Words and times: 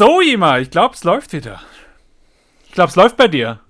So, 0.00 0.22
Ima, 0.22 0.58
ich 0.58 0.70
glaube, 0.70 0.94
es 0.94 1.04
läuft 1.04 1.34
wieder. 1.34 1.60
Ich 2.66 2.72
glaube, 2.72 2.88
es 2.88 2.96
läuft 2.96 3.18
bei 3.18 3.28
dir. 3.28 3.60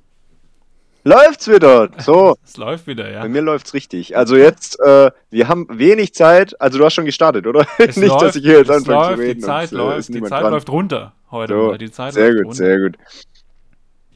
Läuft's 1.03 1.49
wieder. 1.49 1.89
So. 1.99 2.37
es 2.45 2.57
läuft 2.57 2.87
wieder, 2.87 3.11
ja. 3.11 3.23
Bei 3.23 3.29
mir 3.29 3.43
läuft's 3.43 3.75
richtig. 3.75 4.17
Also 4.17 4.37
jetzt, 4.37 4.79
äh, 4.79 5.11
wir 5.31 5.49
haben 5.49 5.67
wenig 5.69 6.15
Zeit. 6.15 6.61
Also 6.61 6.79
du 6.79 6.85
hast 6.85 6.95
schon 6.95 7.05
gestartet, 7.05 7.49
oder? 7.49 7.67
Nicht, 7.81 7.97
läuft, 7.97 8.23
dass 8.23 8.37
ich 8.37 8.45
hier 8.45 8.59
jetzt 8.59 8.71
anfange 8.71 9.17
zu 9.17 9.21
reden. 9.21 9.41
Die 9.41 9.45
Zeit, 9.45 9.73
und, 9.73 9.79
äh, 9.81 9.83
läuft, 9.83 10.09
die 10.15 10.23
Zeit 10.23 10.43
läuft 10.43 10.71
runter 10.71 11.13
heute. 11.33 11.53
So, 11.53 11.77
die 11.77 11.91
Zeit 11.91 12.13
sehr 12.13 12.31
gut, 12.31 12.45
runter. 12.45 12.55
sehr 12.55 12.79
gut. 12.79 12.97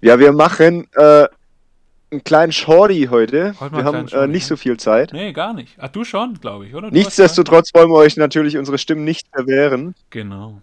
Ja, 0.00 0.20
wir 0.20 0.30
machen 0.30 0.86
äh, 0.92 1.26
einen 2.12 2.22
kleinen 2.22 2.52
Shorty 2.52 3.08
heute. 3.10 3.56
heute 3.58 3.76
wir 3.76 3.82
haben 3.82 4.06
äh, 4.06 4.28
nicht 4.28 4.46
so 4.46 4.54
viel 4.54 4.76
Zeit. 4.76 5.12
Nee, 5.12 5.32
gar 5.32 5.52
nicht. 5.52 5.74
Ach, 5.78 5.88
du 5.88 6.04
schon, 6.04 6.34
glaube 6.34 6.66
ich, 6.66 6.76
oder? 6.76 6.90
Du 6.90 6.94
Nichtsdestotrotz 6.94 7.74
wollen 7.74 7.90
wir 7.90 7.96
euch 7.96 8.16
natürlich 8.16 8.56
unsere 8.56 8.78
Stimmen 8.78 9.02
nicht 9.02 9.26
verwehren. 9.34 9.96
Genau. 10.10 10.60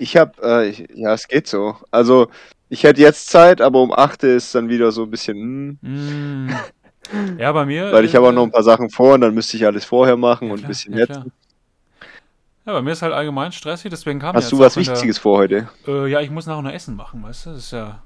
Ich 0.00 0.16
habe, 0.16 0.32
äh, 0.42 0.84
ja, 0.94 1.12
es 1.12 1.28
geht 1.28 1.46
so. 1.46 1.76
Also, 1.90 2.28
ich 2.70 2.84
hätte 2.84 3.00
jetzt 3.00 3.28
Zeit, 3.28 3.60
aber 3.60 3.82
um 3.82 3.92
8 3.92 4.24
ist 4.24 4.54
dann 4.54 4.68
wieder 4.68 4.92
so 4.92 5.02
ein 5.02 5.10
bisschen. 5.10 5.78
Mm. 5.82 6.48
Ja, 7.38 7.52
bei 7.52 7.66
mir. 7.66 7.92
Weil 7.92 8.04
ich 8.04 8.14
habe 8.14 8.28
auch 8.28 8.32
noch 8.32 8.44
ein 8.44 8.50
paar 8.50 8.62
Sachen 8.62 8.88
vor 8.88 9.14
und 9.14 9.20
dann 9.20 9.34
müsste 9.34 9.56
ich 9.56 9.66
alles 9.66 9.84
vorher 9.84 10.16
machen 10.16 10.48
ja, 10.48 10.54
und 10.54 10.62
ein 10.62 10.68
bisschen 10.68 10.94
ja, 10.94 11.00
jetzt. 11.00 11.20
Ja, 12.66 12.72
bei 12.72 12.82
mir 12.82 12.92
ist 12.92 13.02
halt 13.02 13.12
allgemein 13.12 13.52
stressig, 13.52 13.90
deswegen 13.90 14.20
kam 14.20 14.34
Hast 14.34 14.52
du 14.52 14.58
was 14.58 14.76
Wichtiges 14.76 15.16
der, 15.16 15.22
vor 15.22 15.38
heute? 15.38 15.68
Äh, 15.86 16.08
ja, 16.08 16.20
ich 16.20 16.30
muss 16.30 16.46
nachher 16.46 16.62
noch 16.62 16.70
Essen 16.70 16.94
machen, 16.94 17.22
weißt 17.22 17.46
du? 17.46 17.50
Das 17.50 17.58
ist 17.58 17.72
ja, 17.72 18.02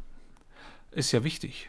ist 0.93 1.13
ja 1.13 1.23
wichtig. 1.23 1.69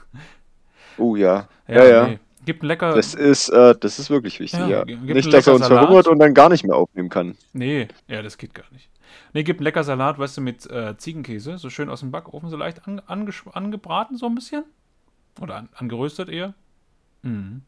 oh 0.98 1.16
ja. 1.16 1.48
Ja, 1.66 1.74
ja. 1.74 1.84
ja. 1.84 2.06
Nee. 2.06 2.18
Gibt 2.44 2.62
ein 2.62 2.66
lecker. 2.66 2.94
Das 2.94 3.14
ist, 3.14 3.48
äh, 3.48 3.74
das 3.80 3.98
ist 3.98 4.10
wirklich 4.10 4.38
wichtig, 4.38 4.60
ja. 4.60 4.84
ja. 4.84 4.84
Nicht, 4.84 5.32
dass 5.32 5.46
er 5.46 5.54
uns 5.54 5.66
Salat. 5.66 5.84
verhungert 5.84 6.08
und 6.08 6.18
dann 6.18 6.34
gar 6.34 6.50
nicht 6.50 6.64
mehr 6.64 6.76
aufnehmen 6.76 7.08
kann. 7.08 7.36
Nee, 7.52 7.88
ja, 8.06 8.22
das 8.22 8.36
geht 8.38 8.54
gar 8.54 8.70
nicht. 8.70 8.88
Ne, 9.32 9.44
gibt 9.44 9.60
einen 9.60 9.64
lecker 9.64 9.84
Salat, 9.84 10.18
weißt 10.18 10.36
du, 10.36 10.40
mit 10.40 10.70
äh, 10.70 10.96
Ziegenkäse, 10.96 11.58
so 11.58 11.70
schön 11.70 11.88
aus 11.88 12.00
dem 12.00 12.10
Backofen, 12.10 12.48
so 12.48 12.56
leicht 12.56 12.86
an, 12.86 13.00
angebraten, 13.06 14.16
so 14.16 14.26
ein 14.26 14.34
bisschen. 14.34 14.64
Oder 15.40 15.56
an, 15.56 15.68
angeröstet 15.74 16.28
eher. 16.28 16.54
Mhm. 17.22 17.62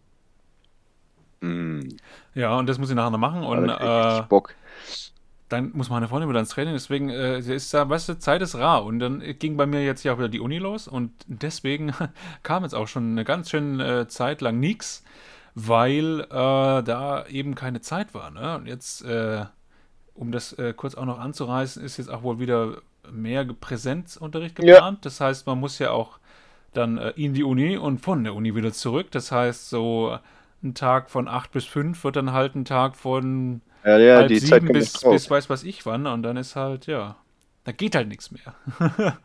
Mm. 1.41 1.81
Ja, 2.34 2.56
und 2.56 2.69
das 2.69 2.78
muss 2.78 2.91
ich 2.91 2.97
nachher 2.97 3.11
noch 3.11 3.19
machen. 3.19 3.43
Und 3.43 3.69
äh, 3.69 4.23
Bock. 4.28 4.55
dann 5.48 5.73
muss 5.75 5.91
meine 5.91 6.09
Freundin 6.09 6.28
wieder 6.28 6.41
ins 6.41 6.51
Training. 6.51 6.75
Deswegen 6.75 7.11
äh, 7.11 7.39
ist 7.39 7.73
da, 7.75 7.89
weißt 7.89 8.09
du, 8.09 8.19
Zeit 8.19 8.43
ist 8.43 8.55
rar. 8.55 8.84
Und 8.84 8.98
dann 8.98 9.23
ging 9.39 9.56
bei 9.56 9.67
mir 9.67 9.84
jetzt 9.84 10.05
ja 10.05 10.12
auch 10.12 10.19
wieder 10.19 10.28
die 10.28 10.41
Uni 10.41 10.59
los. 10.59 10.89
Und 10.89 11.12
deswegen 11.27 11.93
kam 12.43 12.62
jetzt 12.62 12.75
auch 12.75 12.89
schon 12.89 13.12
eine 13.12 13.25
ganz 13.25 13.50
schöne 13.50 14.00
äh, 14.00 14.09
Zeit 14.09 14.41
lang 14.41 14.59
nichts, 14.61 15.05
weil 15.55 16.21
äh, 16.21 16.27
da 16.31 17.27
eben 17.28 17.55
keine 17.55 17.81
Zeit 17.81 18.15
war. 18.15 18.31
Ne? 18.31 18.56
Und 18.56 18.67
jetzt 18.67 19.05
äh, 19.05 19.45
um 20.17 20.33
das 20.33 20.53
äh, 20.55 20.72
kurz 20.75 20.95
auch 20.95 21.05
noch 21.05 21.19
anzureißen, 21.19 21.83
ist 21.84 21.98
jetzt 21.98 22.11
auch 22.11 22.22
wohl 22.22 22.39
wieder 22.39 22.78
mehr 23.11 23.45
Präsenzunterricht 23.45 24.56
geplant. 24.56 24.98
Ja. 24.98 25.00
Das 25.03 25.20
heißt, 25.20 25.47
man 25.47 25.59
muss 25.59 25.78
ja 25.78 25.91
auch 25.91 26.19
dann 26.72 26.98
äh, 26.98 27.11
in 27.17 27.34
die 27.34 27.45
Uni 27.45 27.77
und 27.77 28.00
von 28.00 28.25
der 28.25 28.34
Uni 28.34 28.55
wieder 28.55 28.72
zurück. 28.72 29.11
Das 29.11 29.33
heißt, 29.33 29.69
so 29.69 30.19
ein 30.62 30.75
Tag 30.75 31.11
von 31.11 31.28
8 31.28 31.53
bis 31.53 31.64
5 31.64 32.03
wird 32.05 32.17
dann 32.17 32.33
halt 32.33 32.55
ein 32.55 32.64
Tag 32.64 32.97
von 32.97 33.61
ja, 33.84 33.98
ja, 33.98 34.17
halb 34.17 34.33
sieben 34.33 34.69
bis, 34.69 35.00
bis 35.00 35.31
weiß 35.31 35.48
was 35.48 35.62
ich 35.62 35.87
wann. 35.87 36.06
Und 36.06 36.22
dann 36.22 36.37
ist 36.37 36.56
halt, 36.56 36.87
ja, 36.87 37.17
da 37.64 37.72
geht 37.72 37.94
halt 37.94 38.09
nichts 38.09 38.31
mehr. 38.31 38.55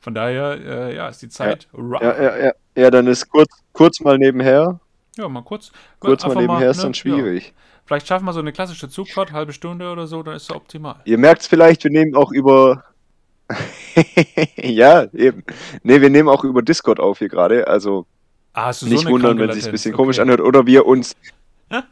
von 0.00 0.14
daher, 0.14 0.58
äh, 0.60 0.96
ja, 0.96 1.08
ist 1.08 1.22
die 1.22 1.28
Zeit. 1.28 1.68
Ja, 1.72 2.00
ja, 2.00 2.22
ja, 2.22 2.36
ja, 2.46 2.52
ja, 2.76 2.90
dann 2.90 3.06
ist 3.06 3.28
kurz, 3.28 3.50
kurz 3.72 4.00
mal 4.00 4.18
nebenher. 4.18 4.80
Ja, 5.18 5.28
mal 5.28 5.42
kurz. 5.42 5.72
Kurz 5.98 6.24
mal 6.24 6.36
nebenher 6.36 6.60
mal, 6.60 6.70
ist 6.70 6.80
dann 6.80 6.90
ne, 6.90 6.94
schwierig. 6.94 7.46
Ja. 7.48 7.52
Vielleicht 7.84 8.06
schaffen 8.06 8.24
wir 8.24 8.32
so 8.32 8.38
eine 8.38 8.52
klassische 8.52 8.88
Zugfahrt, 8.88 9.32
halbe 9.32 9.52
Stunde 9.52 9.90
oder 9.90 10.06
so, 10.06 10.22
dann 10.22 10.36
ist 10.36 10.44
es 10.44 10.50
optimal. 10.50 10.96
Ihr 11.04 11.18
merkt 11.18 11.42
es 11.42 11.48
vielleicht, 11.48 11.82
wir 11.82 11.90
nehmen 11.90 12.14
auch 12.14 12.30
über. 12.30 12.84
ja, 14.56 15.06
eben. 15.12 15.42
Ne, 15.82 16.00
wir 16.00 16.10
nehmen 16.10 16.28
auch 16.28 16.44
über 16.44 16.62
Discord 16.62 17.00
auf 17.00 17.18
hier 17.18 17.28
gerade. 17.28 17.66
Also 17.66 18.06
ah, 18.52 18.68
nicht 18.82 19.04
so 19.04 19.10
wundern, 19.10 19.38
wenn 19.38 19.50
es 19.50 19.56
sich 19.56 19.66
ein 19.66 19.72
bisschen 19.72 19.92
okay. 19.92 20.02
komisch 20.02 20.20
anhört. 20.20 20.40
Oder 20.40 20.66
wir 20.66 20.86
uns. 20.86 21.16
ja. 21.70 21.82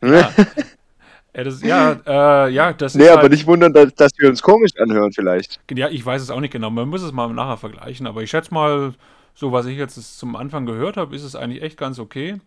ja, 0.02 0.30
das, 1.32 1.62
ja, 1.62 1.96
äh, 2.06 2.50
ja, 2.50 2.72
das 2.72 2.94
nee, 2.94 3.08
aber 3.08 3.22
halt, 3.22 3.32
nicht 3.32 3.46
wundern, 3.46 3.72
dass, 3.72 3.94
dass, 3.94 4.12
wir 4.18 4.28
uns 4.28 4.42
komisch 4.42 4.72
anhören, 4.78 5.10
vielleicht. 5.12 5.58
Ja, 5.72 5.88
ich 5.88 6.04
weiß 6.04 6.22
es 6.22 6.30
auch 6.30 6.40
nicht 6.40 6.52
genau. 6.52 6.70
Man 6.70 6.88
muss 6.88 7.02
es 7.02 7.12
mal 7.12 7.28
nachher 7.32 7.56
vergleichen. 7.56 8.06
Aber 8.06 8.22
ich 8.22 8.30
schätze 8.30 8.54
mal, 8.54 8.92
so 9.36 9.52
was 9.52 9.66
ich 9.66 9.76
jetzt 9.76 10.18
zum 10.18 10.34
Anfang 10.34 10.66
gehört 10.66 10.96
habe, 10.96 11.14
ist 11.14 11.22
es 11.22 11.36
eigentlich 11.36 11.62
echt 11.62 11.76
ganz 11.76 12.00
okay. 12.00 12.40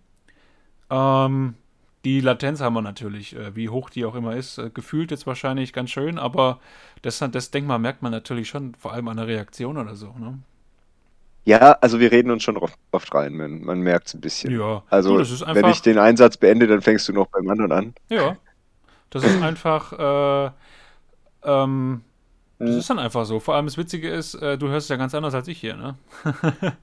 Ähm, 0.89 1.53
die 2.03 2.19
Latenz 2.19 2.61
haben 2.61 2.73
wir 2.73 2.81
natürlich, 2.81 3.35
äh, 3.35 3.55
wie 3.55 3.69
hoch 3.69 3.91
die 3.91 4.05
auch 4.05 4.15
immer 4.15 4.35
ist, 4.35 4.57
äh, 4.57 4.71
gefühlt 4.73 5.11
jetzt 5.11 5.27
wahrscheinlich 5.27 5.71
ganz 5.71 5.91
schön, 5.91 6.17
aber 6.17 6.59
das, 7.03 7.19
das 7.31 7.51
Denkmal 7.51 7.77
merkt 7.77 8.01
man 8.01 8.11
natürlich 8.11 8.49
schon, 8.49 8.73
vor 8.73 8.91
allem 8.91 9.07
an 9.07 9.17
der 9.17 9.27
Reaktion 9.27 9.77
oder 9.77 9.95
so. 9.95 10.07
Ne? 10.17 10.39
Ja, 11.45 11.73
also 11.73 11.99
wir 11.99 12.11
reden 12.11 12.31
uns 12.31 12.43
schon 12.43 12.57
oft, 12.57 13.13
rein, 13.13 13.37
man, 13.37 13.63
man 13.63 13.81
merkt 13.81 14.07
es 14.07 14.15
ein 14.15 14.21
bisschen. 14.21 14.51
Ja, 14.51 14.83
also 14.89 15.17
du, 15.17 15.21
einfach, 15.21 15.55
wenn 15.55 15.69
ich 15.69 15.81
den 15.83 15.99
Einsatz 15.99 16.37
beende, 16.37 16.65
dann 16.65 16.81
fängst 16.81 17.07
du 17.07 17.13
noch 17.13 17.27
beim 17.27 17.47
anderen 17.49 17.71
an. 17.71 17.93
Ja, 18.09 18.35
das 19.11 19.23
ist 19.23 19.41
einfach, 19.43 19.93
äh, 19.93 20.51
ähm, 21.43 22.01
das 22.59 22.75
ist 22.75 22.89
dann 22.89 22.99
einfach 22.99 23.25
so. 23.25 23.39
Vor 23.39 23.55
allem 23.55 23.65
das 23.65 23.77
Witzige 23.77 24.09
ist, 24.09 24.35
äh, 24.35 24.57
du 24.57 24.67
hörst 24.67 24.85
es 24.85 24.89
ja 24.89 24.97
ganz 24.97 25.15
anders 25.15 25.33
als 25.33 25.47
ich 25.47 25.59
hier, 25.59 25.75
ne? 25.75 25.97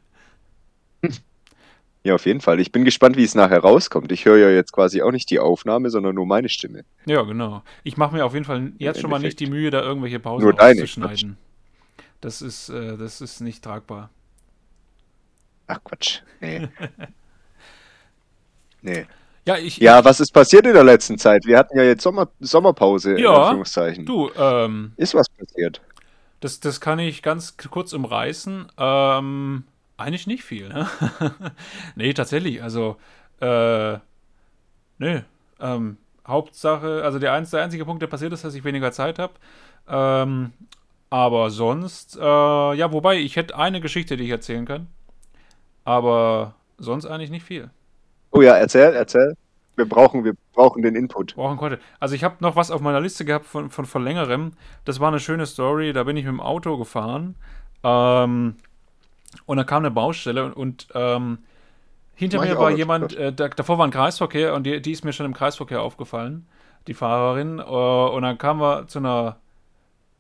Ja, 2.07 2.15
auf 2.15 2.25
jeden 2.25 2.41
Fall. 2.41 2.61
Ich 2.61 2.71
bin 2.71 2.85
gespannt, 2.85 3.17
wie 3.17 3.25
es 3.25 3.35
nachher 3.35 3.59
rauskommt. 3.59 4.13
Ich 4.13 4.27
höre 4.27 4.39
ja 4.39 4.49
jetzt 4.49 4.71
quasi 4.73 5.03
auch 5.03 5.11
nicht 5.11 5.29
die 5.29 5.41
Aufnahme, 5.41 5.91
sondern 5.91 6.15
nur 6.15 6.25
meine 6.25 6.49
Stimme. 6.49 6.85
Ja, 7.05 7.23
genau. 7.23 7.65
Ich 7.83 7.97
mache 7.97 8.15
mir 8.15 8.25
auf 8.25 8.33
jeden 8.33 8.45
Fall 8.45 8.71
jetzt 8.79 9.01
schon 9.01 9.11
mal 9.11 9.19
nicht 9.19 9.41
die 9.41 9.49
Mühe, 9.49 9.73
da 9.73 9.83
irgendwelche 9.83 10.21
Pausen 10.21 10.45
nur 10.45 10.63
auszuschneiden. 10.63 11.37
Das 12.21 12.43
ist, 12.43 12.69
äh, 12.69 12.97
das 12.97 13.21
ist 13.21 13.41
nicht 13.41 13.65
tragbar. 13.65 14.11
Ach 15.67 15.83
Quatsch. 15.83 16.21
Nee. 16.41 16.69
nee. 18.83 19.07
Ja, 19.47 19.57
ich, 19.57 19.79
ja, 19.79 20.05
was 20.05 20.19
ist 20.19 20.33
passiert 20.33 20.67
in 20.67 20.75
der 20.75 20.83
letzten 20.83 21.19
Zeit? 21.19 21.47
Wir 21.47 21.57
hatten 21.57 21.79
ja 21.79 21.85
jetzt 21.85 22.03
Sommer, 22.03 22.29
Sommerpause, 22.41 23.13
ja, 23.13 23.31
in 23.31 23.43
Anführungszeichen. 23.43 24.05
Du, 24.05 24.31
ähm, 24.37 24.93
Ist 24.97 25.15
was 25.15 25.29
passiert? 25.29 25.81
Das, 26.41 26.59
das 26.59 26.81
kann 26.81 26.99
ich 26.99 27.23
ganz 27.23 27.57
kurz 27.57 27.93
umreißen. 27.93 28.67
Ähm, 28.77 29.65
eigentlich 29.97 30.27
nicht 30.27 30.43
viel, 30.43 30.69
ne? 30.69 30.89
nee, 31.95 32.13
tatsächlich. 32.13 32.61
Also, 32.61 32.97
äh, 33.41 33.99
nee. 34.99 35.23
Ähm, 35.61 35.97
Hauptsache, 36.27 37.03
also 37.05 37.21
der, 37.21 37.41
der 37.41 37.63
einzige 37.63 37.85
Punkt, 37.85 38.03
der 38.03 38.09
passiert 38.09 38.33
ist, 38.33 38.45
dass 38.45 38.55
ich 38.55 38.65
weniger 38.65 38.91
Zeit 38.91 39.21
habe. 39.21 39.35
Ähm, 39.89 40.53
aber 41.09 41.51
sonst, 41.51 42.17
äh, 42.17 42.21
ja, 42.21 42.93
wobei, 42.93 43.19
ich 43.19 43.37
hätte 43.37 43.57
eine 43.57 43.81
Geschichte, 43.81 44.17
die 44.17 44.25
ich 44.25 44.31
erzählen 44.31 44.67
kann. 44.67 44.89
Aber 45.85 46.55
sonst 46.79 47.07
eigentlich 47.07 47.31
nicht 47.31 47.45
viel. 47.45 47.71
Oh 48.37 48.43
ja, 48.43 48.55
erzähl, 48.55 48.93
erzähl. 48.93 49.35
Wir 49.77 49.89
brauchen, 49.89 50.25
wir 50.25 50.35
brauchen 50.55 50.83
den 50.83 50.95
Input. 50.95 51.35
Brauchen 51.35 51.57
Content. 51.57 51.83
Also 52.01 52.15
ich 52.15 52.25
habe 52.25 52.37
noch 52.41 52.57
was 52.57 52.71
auf 52.71 52.81
meiner 52.81 53.01
Liste 53.01 53.25
gehabt 53.25 53.47
von, 53.47 53.71
von, 53.71 53.85
von 53.85 54.05
längerem. 54.05 54.53
Das 54.85 55.01
war 55.01 55.09
eine 55.09 55.21
schöne 55.21 55.47
Story. 55.47 55.93
Da 55.93 56.05
bin 56.05 56.17
ich 56.17 56.25
mit 56.25 56.33
dem 56.33 56.41
Auto 56.41 56.77
gefahren. 56.77 57.35
Ähm, 57.83 58.57
und 59.45 59.57
dann 59.57 59.67
kam 59.67 59.85
eine 59.85 59.91
Baustelle 59.91 60.45
und, 60.45 60.55
und 60.55 60.89
ähm, 60.95 61.39
hinter 62.15 62.41
mir 62.41 62.59
war 62.59 62.71
jemand, 62.71 63.15
äh, 63.17 63.33
da, 63.33 63.49
davor 63.49 63.79
war 63.79 63.87
ein 63.87 63.91
Kreisverkehr 63.91 64.55
und 64.55 64.65
die, 64.65 64.81
die, 64.81 64.93
ist 64.93 65.05
mir 65.05 65.13
schon 65.13 65.27
im 65.27 65.35
Kreisverkehr 65.35 65.83
aufgefallen, 65.83 66.47
die 66.87 66.95
Fahrerin. 66.95 67.59
Äh, 67.59 67.63
und 67.63 68.23
dann 68.23 68.39
kamen 68.39 68.61
wir 68.61 68.89
zu 68.89 68.99
einer, 68.99 69.37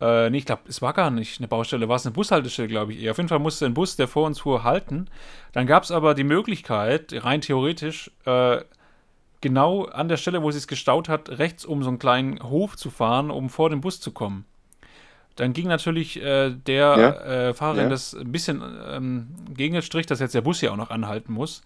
äh, 0.00 0.28
nee, 0.30 0.38
ich 0.38 0.46
glaube, 0.46 0.62
es 0.68 0.82
war 0.82 0.92
gar 0.92 1.10
nicht 1.10 1.38
eine 1.40 1.48
Baustelle, 1.48 1.88
war 1.88 1.96
es 1.96 2.06
eine 2.06 2.12
Bushaltestelle, 2.12 2.68
glaube 2.68 2.92
ich 2.92 3.02
eher. 3.02 3.12
Auf 3.12 3.16
jeden 3.16 3.28
Fall 3.28 3.38
musste 3.38 3.66
ein 3.66 3.74
Bus, 3.74 3.96
der 3.96 4.08
vor 4.08 4.26
uns 4.26 4.40
fuhr, 4.40 4.62
halten. 4.62 5.08
Dann 5.52 5.66
gab 5.66 5.84
es 5.84 5.90
aber 5.90 6.14
die 6.14 6.24
Möglichkeit, 6.24 7.12
rein 7.24 7.40
theoretisch, 7.40 8.10
äh, 8.24 8.58
genau 9.40 9.84
an 9.84 10.08
der 10.08 10.16
Stelle, 10.16 10.42
wo 10.42 10.50
sie 10.50 10.58
es 10.58 10.66
gestaut 10.66 11.08
hat, 11.08 11.38
rechts 11.38 11.64
um 11.64 11.82
so 11.82 11.88
einen 11.88 11.98
kleinen 11.98 12.42
Hof 12.42 12.76
zu 12.76 12.90
fahren, 12.90 13.30
um 13.30 13.48
vor 13.48 13.70
dem 13.70 13.80
Bus 13.80 14.00
zu 14.00 14.10
kommen. 14.10 14.44
Dann 15.36 15.52
ging 15.52 15.68
natürlich 15.68 16.20
äh, 16.22 16.50
der 16.50 16.96
ja. 16.98 17.10
äh, 17.48 17.54
Fahrerin 17.54 17.84
ja. 17.84 17.88
das 17.90 18.14
ein 18.14 18.32
bisschen 18.32 18.62
ähm, 18.88 19.28
gegen 19.50 19.74
den 19.74 19.82
Strich, 19.82 20.06
dass 20.06 20.18
jetzt 20.18 20.34
der 20.34 20.40
Bus 20.40 20.60
ja 20.62 20.72
auch 20.72 20.76
noch 20.76 20.90
anhalten 20.90 21.32
muss. 21.32 21.62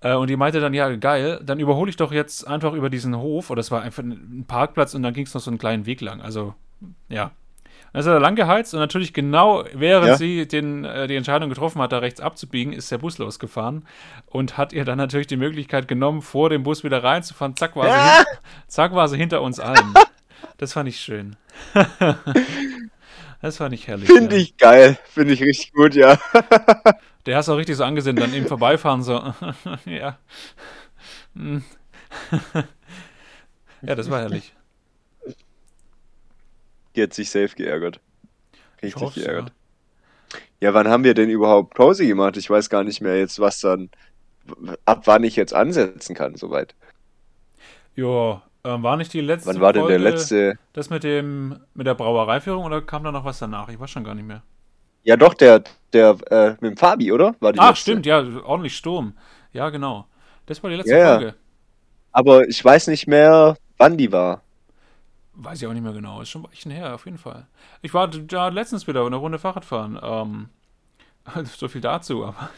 Äh, 0.00 0.14
und 0.14 0.30
die 0.30 0.36
meinte 0.36 0.60
dann, 0.60 0.72
ja, 0.72 0.94
geil, 0.96 1.40
dann 1.44 1.58
überhole 1.58 1.90
ich 1.90 1.96
doch 1.96 2.12
jetzt 2.12 2.46
einfach 2.46 2.72
über 2.72 2.88
diesen 2.88 3.16
Hof, 3.16 3.50
oder 3.50 3.60
es 3.60 3.70
war 3.70 3.82
einfach 3.82 4.02
ein 4.02 4.44
Parkplatz 4.46 4.94
und 4.94 5.02
dann 5.02 5.14
ging 5.14 5.26
es 5.26 5.34
noch 5.34 5.40
so 5.40 5.50
einen 5.50 5.58
kleinen 5.58 5.86
Weg 5.86 6.00
lang. 6.00 6.20
Also, 6.20 6.54
ja. 7.08 7.32
Dann 7.92 8.00
ist 8.00 8.06
er 8.06 8.14
da 8.14 8.18
lang 8.20 8.36
geheizt 8.36 8.72
und 8.72 8.80
natürlich 8.80 9.12
genau 9.12 9.64
während 9.74 10.08
ja. 10.08 10.16
sie 10.16 10.48
den, 10.48 10.84
äh, 10.84 11.06
die 11.06 11.16
Entscheidung 11.16 11.50
getroffen 11.50 11.80
hat, 11.82 11.92
da 11.92 11.98
rechts 11.98 12.20
abzubiegen, 12.20 12.72
ist 12.72 12.90
der 12.90 12.98
Bus 12.98 13.18
losgefahren 13.18 13.86
und 14.26 14.56
hat 14.56 14.72
ihr 14.72 14.86
dann 14.86 14.96
natürlich 14.96 15.26
die 15.26 15.36
Möglichkeit 15.36 15.88
genommen, 15.88 16.22
vor 16.22 16.48
dem 16.48 16.62
Bus 16.62 16.84
wieder 16.84 17.04
reinzufahren. 17.04 17.54
Zack 17.54 17.76
war, 17.76 17.88
ja. 17.88 18.20
sie, 18.20 18.38
zack 18.68 18.94
war 18.94 19.08
sie 19.08 19.18
hinter 19.18 19.42
uns 19.42 19.60
allen. 19.60 19.94
Das 20.58 20.74
fand 20.74 20.88
ich 20.88 21.00
schön. 21.00 21.36
das 23.40 23.56
fand 23.56 23.74
ich 23.74 23.88
herrlich. 23.88 24.08
Finde 24.08 24.36
ja. 24.36 24.42
ich 24.42 24.56
geil. 24.56 24.98
Finde 25.04 25.34
ich 25.34 25.42
richtig 25.42 25.72
gut, 25.72 25.94
ja. 25.94 26.18
Der 27.26 27.36
hast 27.36 27.48
auch 27.48 27.56
richtig 27.56 27.76
so 27.76 27.84
angesehen, 27.84 28.14
dann 28.16 28.32
im 28.32 28.46
Vorbeifahren 28.46 29.02
so. 29.02 29.34
ja. 29.86 30.18
ja, 33.82 33.94
das 33.94 34.08
war 34.10 34.20
herrlich. 34.20 34.52
Die 36.94 37.02
hat 37.02 37.14
sich 37.14 37.30
safe 37.30 37.54
geärgert. 37.54 38.00
Richtig 38.82 39.14
geärgert. 39.14 39.52
Ja. 40.32 40.68
ja, 40.68 40.74
wann 40.74 40.88
haben 40.88 41.04
wir 41.04 41.14
denn 41.14 41.30
überhaupt 41.30 41.74
Pause 41.74 42.06
gemacht? 42.06 42.36
Ich 42.36 42.50
weiß 42.50 42.68
gar 42.68 42.84
nicht 42.84 43.00
mehr 43.00 43.18
jetzt, 43.18 43.38
was 43.38 43.60
dann, 43.60 43.90
ab 44.84 45.02
wann 45.04 45.24
ich 45.24 45.36
jetzt 45.36 45.54
ansetzen 45.54 46.14
kann, 46.14 46.36
soweit. 46.36 46.74
Ja, 47.94 48.42
ähm, 48.64 48.82
war 48.82 48.96
nicht 48.96 49.12
die 49.12 49.20
letzte 49.20 49.48
Wann 49.48 49.60
war 49.60 49.72
denn 49.72 49.82
Folge 49.82 49.98
der 49.98 50.10
letzte? 50.10 50.58
Das 50.72 50.88
mit 50.90 51.04
dem, 51.04 51.58
mit 51.74 51.86
der 51.86 51.94
Brauereiführung 51.94 52.64
oder 52.64 52.80
kam 52.80 53.04
da 53.04 53.12
noch 53.12 53.24
was 53.24 53.38
danach? 53.38 53.68
Ich 53.68 53.78
weiß 53.78 53.90
schon 53.90 54.04
gar 54.04 54.14
nicht 54.14 54.26
mehr. 54.26 54.42
Ja, 55.04 55.16
doch, 55.16 55.34
der, 55.34 55.64
der, 55.92 56.16
äh, 56.30 56.50
mit 56.60 56.62
dem 56.62 56.76
Fabi, 56.76 57.10
oder? 57.10 57.34
War 57.40 57.52
die 57.52 57.58
Ach, 57.58 57.70
letzte. 57.70 57.90
stimmt, 57.90 58.06
ja, 58.06 58.24
ordentlich 58.44 58.76
Sturm. 58.76 59.14
Ja, 59.52 59.70
genau. 59.70 60.06
Das 60.46 60.62
war 60.62 60.70
die 60.70 60.76
letzte 60.76 60.96
ja, 60.96 61.16
Folge. 61.16 61.34
Aber 62.12 62.46
ich 62.48 62.64
weiß 62.64 62.86
nicht 62.86 63.08
mehr, 63.08 63.56
wann 63.78 63.96
die 63.96 64.12
war. 64.12 64.42
Weiß 65.34 65.62
ich 65.62 65.66
auch 65.66 65.72
nicht 65.72 65.82
mehr 65.82 65.92
genau. 65.92 66.20
Ist 66.20 66.28
schon 66.28 66.44
ein 66.44 66.50
bisschen 66.50 66.72
her, 66.72 66.94
auf 66.94 67.06
jeden 67.06 67.18
Fall. 67.18 67.46
Ich 67.80 67.94
war 67.94 68.08
da 68.08 68.48
letztens 68.48 68.86
wieder 68.86 69.04
eine 69.06 69.16
Runde 69.16 69.38
Fahrrad 69.38 69.64
fahren. 69.64 69.98
Ähm, 70.02 70.48
so 71.44 71.68
viel 71.68 71.80
dazu, 71.80 72.24
aber 72.24 72.50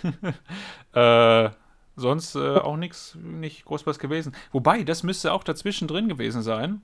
äh, 1.46 1.50
sonst 1.96 2.34
äh, 2.34 2.56
auch 2.56 2.76
nichts, 2.76 3.16
nicht 3.20 3.64
groß 3.64 3.86
was 3.86 3.98
gewesen. 3.98 4.34
Wobei, 4.52 4.82
das 4.82 5.02
müsste 5.02 5.32
auch 5.32 5.44
dazwischen 5.44 5.88
drin 5.88 6.08
gewesen 6.08 6.42
sein. 6.42 6.82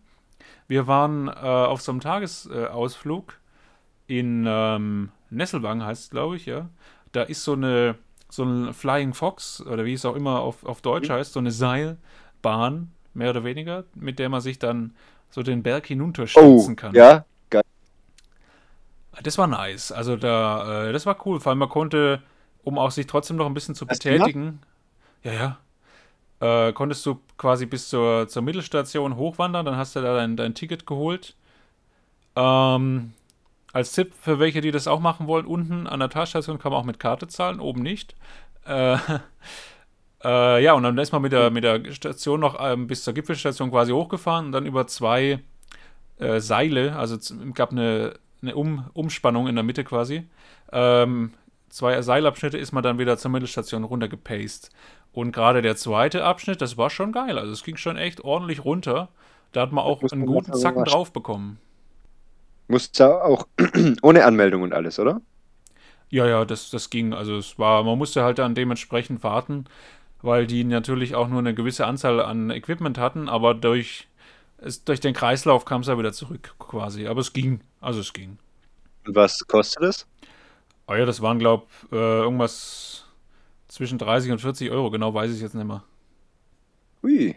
Wir 0.69 0.87
waren 0.87 1.29
äh, 1.29 1.31
auf 1.31 1.83
so 1.83 1.91
einem 1.93 2.01
Tagesausflug 2.01 3.39
in 4.07 4.45
ähm, 4.47 5.11
Nesselwang, 5.31 5.85
heißt 5.85 6.05
es, 6.05 6.11
glaube 6.11 6.37
ich, 6.37 6.47
ja. 6.47 6.69
Da 7.13 7.23
ist 7.23 7.43
so 7.43 7.55
eine, 7.55 7.97
so 8.29 8.45
ein 8.45 8.73
Flying 8.73 9.15
Fox, 9.15 9.61
oder 9.67 9.85
wie 9.85 9.95
es 9.95 10.05
auch 10.05 10.15
immer 10.15 10.41
auf, 10.41 10.65
auf 10.65 10.81
Deutsch 10.81 11.09
mhm. 11.09 11.15
heißt, 11.15 11.33
so 11.33 11.41
eine 11.41 11.51
Seilbahn, 11.51 12.93
mehr 13.15 13.31
oder 13.31 13.43
weniger, 13.43 13.85
mit 13.95 14.19
der 14.19 14.29
man 14.29 14.41
sich 14.41 14.59
dann 14.59 14.95
so 15.31 15.43
den 15.43 15.63
Berg 15.63 15.87
hinunterstürzen 15.87 16.75
oh, 16.75 16.77
kann. 16.77 16.95
Ja, 16.95 17.25
geil. 17.49 17.63
Das 19.23 19.39
war 19.39 19.47
nice. 19.47 19.93
Also 19.93 20.17
da, 20.17 20.89
äh, 20.89 20.93
das 20.93 21.07
war 21.07 21.17
cool, 21.27 21.41
vor 21.41 21.51
allem 21.51 21.59
man 21.59 21.69
konnte, 21.69 22.23
um 22.63 22.79
auch 22.79 22.91
sich 22.91 23.07
trotzdem 23.07 23.37
noch 23.37 23.47
ein 23.47 23.55
bisschen 23.55 23.75
zu 23.75 23.87
betätigen. 23.87 24.61
Ja, 25.23 25.33
ja. 25.33 25.59
Äh, 26.69 26.73
konntest 26.73 27.05
du 27.05 27.21
quasi 27.37 27.67
bis 27.67 27.89
zur, 27.91 28.27
zur 28.29 28.43
Mittelstation 28.43 29.17
hochwandern, 29.17 29.67
dann 29.67 29.77
hast 29.77 29.95
du 29.95 30.01
da 30.01 30.15
dein, 30.15 30.37
dein 30.37 30.55
Ticket 30.55 30.87
geholt. 30.87 31.37
Ähm, 32.35 33.13
als 33.73 33.93
Tipp 33.93 34.15
für 34.21 34.39
welche, 34.39 34.61
die 34.61 34.71
das 34.71 34.89
auch 34.89 35.01
machen 35.01 35.27
wollen, 35.27 35.47
unten 35.47 35.87
an 35.87 36.01
der 36.01 36.09
Talstation 36.09 36.59
kann 36.59 36.73
man 36.73 36.81
auch 36.81 36.87
mit 36.87 36.99
Karte 36.99 37.29
zahlen, 37.29 37.61
oben 37.61 37.83
nicht. 37.83 38.15
Äh, 38.65 38.97
äh, 40.23 40.63
ja, 40.63 40.75
und 40.75 40.83
dann 40.83 40.99
ist 40.99 41.13
man 41.13 41.23
mit 41.23 41.33
der, 41.33 41.51
mit 41.51 41.65
der 41.65 41.93
Station 41.93 42.41
noch 42.41 42.57
ähm, 42.61 42.87
bis 42.87 43.05
zur 43.05 43.15
Gipfelstation 43.15 43.71
quasi 43.71 43.93
hochgefahren 43.93 44.47
und 44.47 44.53
dann 44.53 44.67
über 44.67 44.87
zwei 44.87 45.41
äh, 46.19 46.41
Seile, 46.41 46.97
also 46.97 47.17
es 47.17 47.35
gab 47.55 47.73
eine, 47.73 48.15
eine 48.43 48.55
um 48.55 48.85
Umspannung 48.93 49.49
in 49.49 49.55
der 49.55 49.65
Mitte 49.65 49.85
quasi. 49.85 50.29
Ähm, 50.73 51.33
zwei 51.71 52.01
Seilabschnitte 52.03 52.59
ist 52.59 52.73
man 52.73 52.83
dann 52.83 52.99
wieder 52.99 53.17
zur 53.17 53.31
Mittelstation 53.31 53.85
runtergepaced. 53.85 54.71
Und 55.13 55.33
gerade 55.33 55.63
der 55.63 55.77
zweite 55.77 56.25
Abschnitt, 56.25 56.61
das 56.61 56.77
war 56.77 56.91
schon 56.91 57.13
geil. 57.13 57.39
Also 57.39 57.53
es 57.53 57.65
ging 57.65 57.77
schon 57.77 57.97
echt 57.97 58.23
ordentlich 58.23 58.65
runter. 58.65 59.09
Da 59.53 59.63
hat 59.63 59.73
man 59.73 59.85
auch 59.85 60.03
einen 60.03 60.27
guten 60.27 60.55
Zacken 60.55 60.85
drauf 60.85 61.13
bekommen. 61.13 61.59
Musst 62.69 63.01
du 63.01 63.05
auch 63.05 63.49
ohne 64.03 64.25
Anmeldung 64.25 64.63
und 64.63 64.73
alles, 64.73 65.01
oder? 65.01 65.21
Ja, 66.11 66.27
ja, 66.27 66.45
das, 66.45 66.71
das 66.71 66.91
ging. 66.91 67.13
Also 67.13 67.37
es 67.37 67.59
war, 67.59 67.83
man 67.83 67.99
musste 67.99 68.23
halt 68.23 68.39
dann 68.39 68.55
dementsprechend 68.55 69.25
warten, 69.25 69.65
weil 70.23 70.47
die 70.47 70.65
natürlich 70.65 71.15
auch 71.15 71.29
nur 71.29 71.39
eine 71.39 71.55
gewisse 71.55 71.87
Anzahl 71.87 72.21
an 72.21 72.51
Equipment 72.51 72.99
hatten, 72.99 73.29
aber 73.29 73.55
durch, 73.55 74.09
es, 74.59 74.85
durch 74.85 75.01
den 75.01 75.15
Kreislauf 75.15 75.65
kam 75.65 75.83
es 75.83 75.87
ja 75.89 75.99
wieder 75.99 76.13
zurück 76.13 76.55
quasi. 76.59 77.07
Aber 77.07 77.21
es 77.21 77.33
ging. 77.33 77.61
Also 77.81 78.01
es 78.01 78.13
ging. 78.13 78.39
Und 79.07 79.15
was 79.15 79.47
kostet 79.47 79.83
es? 79.83 80.07
Oh 80.87 80.95
ja, 80.95 81.07
das 81.07 81.23
waren, 81.23 81.39
glaube 81.39 81.67
ich, 81.87 81.93
äh, 81.93 81.97
irgendwas 81.97 83.05
zwischen 83.69 83.99
30 83.99 84.33
und 84.33 84.41
40 84.41 84.71
Euro, 84.71 84.91
genau 84.91 85.15
weiß 85.15 85.33
ich 85.33 85.41
jetzt 85.41 85.55
nicht 85.55 85.67
mehr. 85.67 85.85
Hui. 87.03 87.37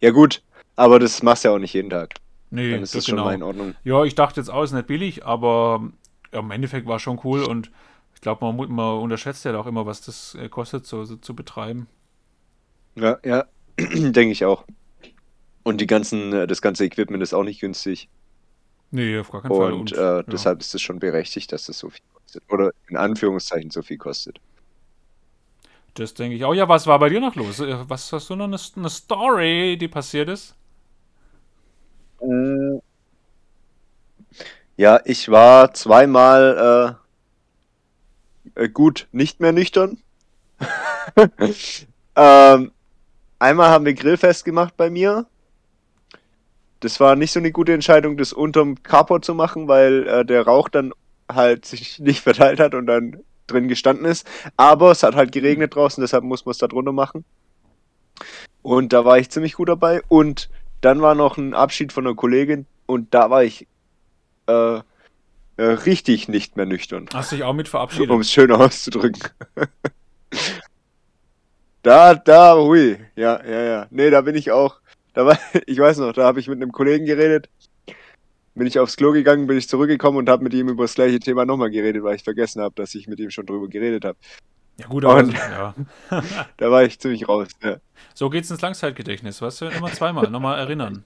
Ja 0.00 0.10
gut, 0.10 0.42
aber 0.76 0.98
das 0.98 1.22
machst 1.22 1.44
du 1.44 1.48
ja 1.48 1.54
auch 1.54 1.58
nicht 1.58 1.72
jeden 1.72 1.90
Tag. 1.90 2.14
Nee, 2.50 2.72
dann 2.72 2.82
ist 2.82 2.94
das, 2.94 3.00
das 3.00 3.06
schon 3.06 3.16
genau. 3.16 3.26
mal 3.26 3.34
in 3.34 3.42
Ordnung. 3.42 3.74
Ja, 3.84 4.04
ich 4.04 4.14
dachte 4.14 4.40
jetzt 4.40 4.50
auch, 4.50 4.62
ist 4.62 4.72
nicht 4.72 4.86
billig, 4.86 5.24
aber 5.24 5.90
ja, 6.32 6.40
im 6.40 6.50
Endeffekt 6.50 6.86
war 6.86 6.96
es 6.96 7.02
schon 7.02 7.20
cool 7.24 7.44
und 7.44 7.70
ich 8.14 8.20
glaube, 8.20 8.44
man, 8.44 8.70
man, 8.70 8.98
unterschätzt 8.98 9.44
ja 9.44 9.56
auch 9.58 9.66
immer, 9.66 9.86
was 9.86 10.02
das 10.02 10.34
äh, 10.34 10.48
kostet, 10.48 10.86
so, 10.86 11.04
so 11.04 11.16
zu 11.16 11.34
betreiben. 11.34 11.86
Ja, 12.94 13.18
ja, 13.24 13.46
denke 13.78 14.30
ich 14.30 14.44
auch. 14.44 14.64
Und 15.62 15.80
die 15.80 15.86
ganzen, 15.86 16.32
äh, 16.32 16.46
das 16.46 16.62
ganze 16.62 16.84
Equipment 16.84 17.22
ist 17.22 17.34
auch 17.34 17.44
nicht 17.44 17.60
günstig. 17.60 18.08
Nee, 18.90 19.18
auf 19.18 19.30
gar 19.30 19.42
keinen 19.42 19.52
und, 19.52 19.58
Fall. 19.58 19.72
Und 19.72 19.92
äh, 19.92 19.96
ja. 19.96 20.22
deshalb 20.24 20.60
ist 20.60 20.74
es 20.74 20.82
schon 20.82 20.98
berechtigt, 20.98 21.52
dass 21.52 21.66
das 21.66 21.78
so 21.78 21.90
viel 21.90 22.02
kostet. 22.12 22.42
Oder 22.50 22.72
in 22.88 22.96
Anführungszeichen 22.96 23.70
so 23.70 23.82
viel 23.82 23.98
kostet. 23.98 24.40
Das 25.94 26.14
denke 26.14 26.36
ich 26.36 26.44
auch. 26.44 26.54
Ja, 26.54 26.68
was 26.68 26.86
war 26.86 26.98
bei 26.98 27.08
dir 27.08 27.20
noch 27.20 27.36
los? 27.36 27.60
Äh, 27.60 27.76
was 27.88 28.12
hast 28.12 28.30
du 28.30 28.36
noch 28.36 28.46
eine, 28.46 28.58
eine 28.76 28.90
Story, 28.90 29.76
die 29.78 29.88
passiert 29.88 30.28
ist? 30.28 30.54
Äh, 32.20 32.80
ja, 34.76 35.00
ich 35.04 35.28
war 35.28 35.72
zweimal 35.74 36.96
äh 38.54 38.68
gut 38.72 39.08
nicht 39.12 39.40
mehr 39.40 39.52
nüchtern. 39.52 39.98
ähm, 42.16 42.72
einmal 43.40 43.70
haben 43.70 43.84
wir 43.84 43.94
Grillfest 43.94 44.44
gemacht 44.44 44.74
bei 44.76 44.90
mir. 44.90 45.26
Das 46.78 47.00
war 47.00 47.16
nicht 47.16 47.32
so 47.32 47.40
eine 47.40 47.52
gute 47.52 47.74
Entscheidung, 47.74 48.16
das 48.16 48.32
unterm 48.32 48.82
Carport 48.82 49.24
zu 49.24 49.34
machen, 49.34 49.68
weil 49.68 50.06
äh, 50.06 50.24
der 50.24 50.46
Rauch 50.46 50.68
dann 50.68 50.92
halt 51.30 51.64
sich 51.66 51.98
nicht 51.98 52.22
verteilt 52.22 52.60
hat 52.60 52.74
und 52.74 52.86
dann 52.86 53.20
drin 53.46 53.68
gestanden 53.68 54.06
ist. 54.06 54.26
Aber 54.56 54.92
es 54.92 55.02
hat 55.02 55.16
halt 55.16 55.32
geregnet 55.32 55.74
draußen, 55.74 56.00
deshalb 56.00 56.24
muss 56.24 56.46
man 56.46 56.52
es 56.52 56.58
da 56.58 56.68
drunter 56.68 56.92
machen. 56.92 57.24
Und 58.62 58.92
da 58.92 59.04
war 59.04 59.18
ich 59.18 59.30
ziemlich 59.30 59.54
gut 59.54 59.68
dabei. 59.68 60.02
Und 60.08 60.48
dann 60.80 61.02
war 61.02 61.14
noch 61.14 61.36
ein 61.36 61.54
Abschied 61.54 61.92
von 61.92 62.06
einer 62.06 62.14
Kollegin 62.14 62.66
und 62.86 63.12
da 63.14 63.30
war 63.30 63.44
ich 63.44 63.66
äh, 64.46 64.80
äh, 65.56 65.62
richtig 65.62 66.28
nicht 66.28 66.56
mehr 66.56 66.66
nüchtern. 66.66 67.06
Hast 67.12 67.32
du 67.32 67.36
dich 67.36 67.44
auch 67.44 67.52
mit 67.52 67.68
verabschiedet? 67.68 68.10
Um 68.10 68.20
es 68.20 68.30
schön 68.30 68.50
auszudrücken. 68.50 69.22
da, 71.82 72.14
da, 72.14 72.56
hui. 72.56 72.98
Ja, 73.16 73.42
ja, 73.44 73.60
ja. 73.62 73.86
Nee, 73.90 74.10
da 74.10 74.20
bin 74.20 74.34
ich 74.34 74.50
auch. 74.50 74.80
Da 75.14 75.26
war, 75.26 75.38
ich 75.66 75.78
weiß 75.78 75.98
noch, 75.98 76.12
da 76.12 76.24
habe 76.24 76.40
ich 76.40 76.48
mit 76.48 76.56
einem 76.56 76.72
Kollegen 76.72 77.06
geredet. 77.06 77.48
Bin 78.54 78.66
ich 78.66 78.78
aufs 78.78 78.96
Klo 78.96 79.12
gegangen, 79.12 79.46
bin 79.46 79.56
ich 79.56 79.68
zurückgekommen 79.68 80.18
und 80.18 80.28
habe 80.28 80.42
mit 80.42 80.52
ihm 80.52 80.68
über 80.68 80.84
das 80.84 80.94
gleiche 80.94 81.20
Thema 81.20 81.44
nochmal 81.44 81.70
geredet, 81.70 82.02
weil 82.02 82.16
ich 82.16 82.24
vergessen 82.24 82.60
habe, 82.60 82.74
dass 82.74 82.94
ich 82.94 83.06
mit 83.06 83.20
ihm 83.20 83.30
schon 83.30 83.46
drüber 83.46 83.68
geredet 83.68 84.04
habe. 84.04 84.18
Ja, 84.76 84.86
gut, 84.86 85.04
aber 85.04 85.20
und, 85.20 85.32
ja. 85.32 85.74
da 86.56 86.70
war 86.70 86.82
ich 86.82 86.98
ziemlich 86.98 87.28
raus. 87.28 87.48
Ja. 87.62 87.76
So 88.14 88.28
geht's 88.28 88.50
ins 88.50 88.60
Langzeitgedächtnis, 88.60 89.40
weißt 89.40 89.62
du? 89.62 89.66
Immer 89.66 89.92
zweimal, 89.92 90.28
nochmal 90.30 90.58
erinnern. 90.58 91.04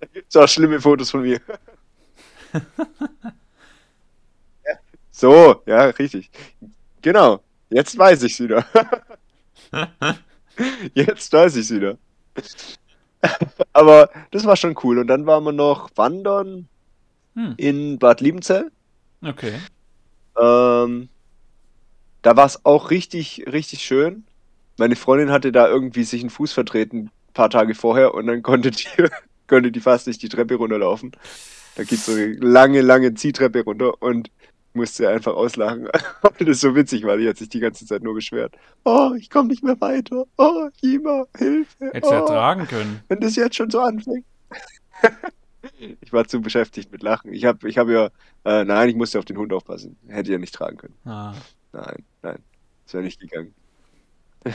Da 0.00 0.06
gibt's 0.12 0.36
auch 0.36 0.48
schlimme 0.48 0.80
Fotos 0.80 1.10
von 1.10 1.22
mir. 1.22 1.40
so, 5.10 5.62
ja, 5.66 5.84
richtig. 5.86 6.30
Genau, 7.02 7.40
jetzt 7.70 7.96
weiß 7.98 8.22
ich's 8.22 8.40
wieder. 8.40 8.64
jetzt 10.94 11.32
weiß 11.32 11.56
ich's 11.56 11.70
wieder. 11.70 11.98
Aber 13.72 14.10
das 14.30 14.44
war 14.44 14.56
schon 14.56 14.76
cool. 14.82 14.98
Und 14.98 15.06
dann 15.06 15.26
waren 15.26 15.44
wir 15.44 15.52
noch 15.52 15.90
wandern 15.96 16.68
hm. 17.34 17.54
in 17.56 17.98
Bad 17.98 18.20
Liebenzell. 18.20 18.70
Okay. 19.24 19.54
Ähm, 20.40 21.08
da 22.22 22.36
war 22.36 22.46
es 22.46 22.64
auch 22.64 22.90
richtig, 22.90 23.44
richtig 23.50 23.82
schön. 23.82 24.24
Meine 24.78 24.96
Freundin 24.96 25.30
hatte 25.30 25.52
da 25.52 25.68
irgendwie 25.68 26.04
sich 26.04 26.22
einen 26.22 26.30
Fuß 26.30 26.52
vertreten, 26.52 26.98
ein 26.98 27.32
paar 27.34 27.50
Tage 27.50 27.74
vorher, 27.74 28.14
und 28.14 28.26
dann 28.26 28.42
konnte 28.42 28.70
die, 28.70 28.86
konnte 29.46 29.70
die 29.70 29.80
fast 29.80 30.06
nicht 30.06 30.22
die 30.22 30.28
Treppe 30.28 30.54
runterlaufen. 30.54 31.12
Da 31.76 31.84
geht 31.84 32.00
so 32.00 32.12
eine 32.12 32.32
lange, 32.34 32.80
lange 32.80 33.14
Ziehtreppe 33.14 33.64
runter 33.64 34.02
und 34.02 34.30
musste 34.74 35.08
einfach 35.08 35.34
auslachen, 35.34 35.88
weil 36.22 36.46
das 36.46 36.60
so 36.60 36.74
witzig 36.74 37.04
war. 37.04 37.16
Die 37.16 37.28
hat 37.28 37.36
sich 37.36 37.48
die 37.48 37.60
ganze 37.60 37.86
Zeit 37.86 38.02
nur 38.02 38.14
beschwert. 38.14 38.56
Oh, 38.84 39.12
ich 39.16 39.30
komme 39.30 39.48
nicht 39.48 39.62
mehr 39.62 39.80
weiter. 39.80 40.24
Oh, 40.38 40.68
Jima, 40.80 41.24
Hilfe. 41.36 41.90
Hättest 41.92 42.12
du 42.12 42.16
oh, 42.16 42.20
ertragen 42.20 42.66
können. 42.66 43.00
Wenn 43.08 43.20
das 43.20 43.36
jetzt 43.36 43.56
schon 43.56 43.70
so 43.70 43.80
anfängt. 43.80 44.24
ich 46.00 46.12
war 46.12 46.26
zu 46.26 46.40
beschäftigt 46.40 46.92
mit 46.92 47.02
Lachen. 47.02 47.32
Ich 47.32 47.44
habe 47.44 47.68
ich 47.68 47.78
hab 47.78 47.88
ja, 47.88 48.10
äh, 48.44 48.64
nein, 48.64 48.88
ich 48.88 48.96
musste 48.96 49.18
auf 49.18 49.24
den 49.24 49.36
Hund 49.36 49.52
aufpassen. 49.52 49.96
Hätte 50.08 50.32
ja 50.32 50.38
nicht 50.38 50.54
tragen 50.54 50.76
können. 50.76 50.96
Ah. 51.04 51.34
Nein, 51.72 52.04
nein. 52.22 52.38
Das 52.84 52.94
wäre 52.94 53.04
nicht 53.04 53.20
gegangen. 53.20 53.54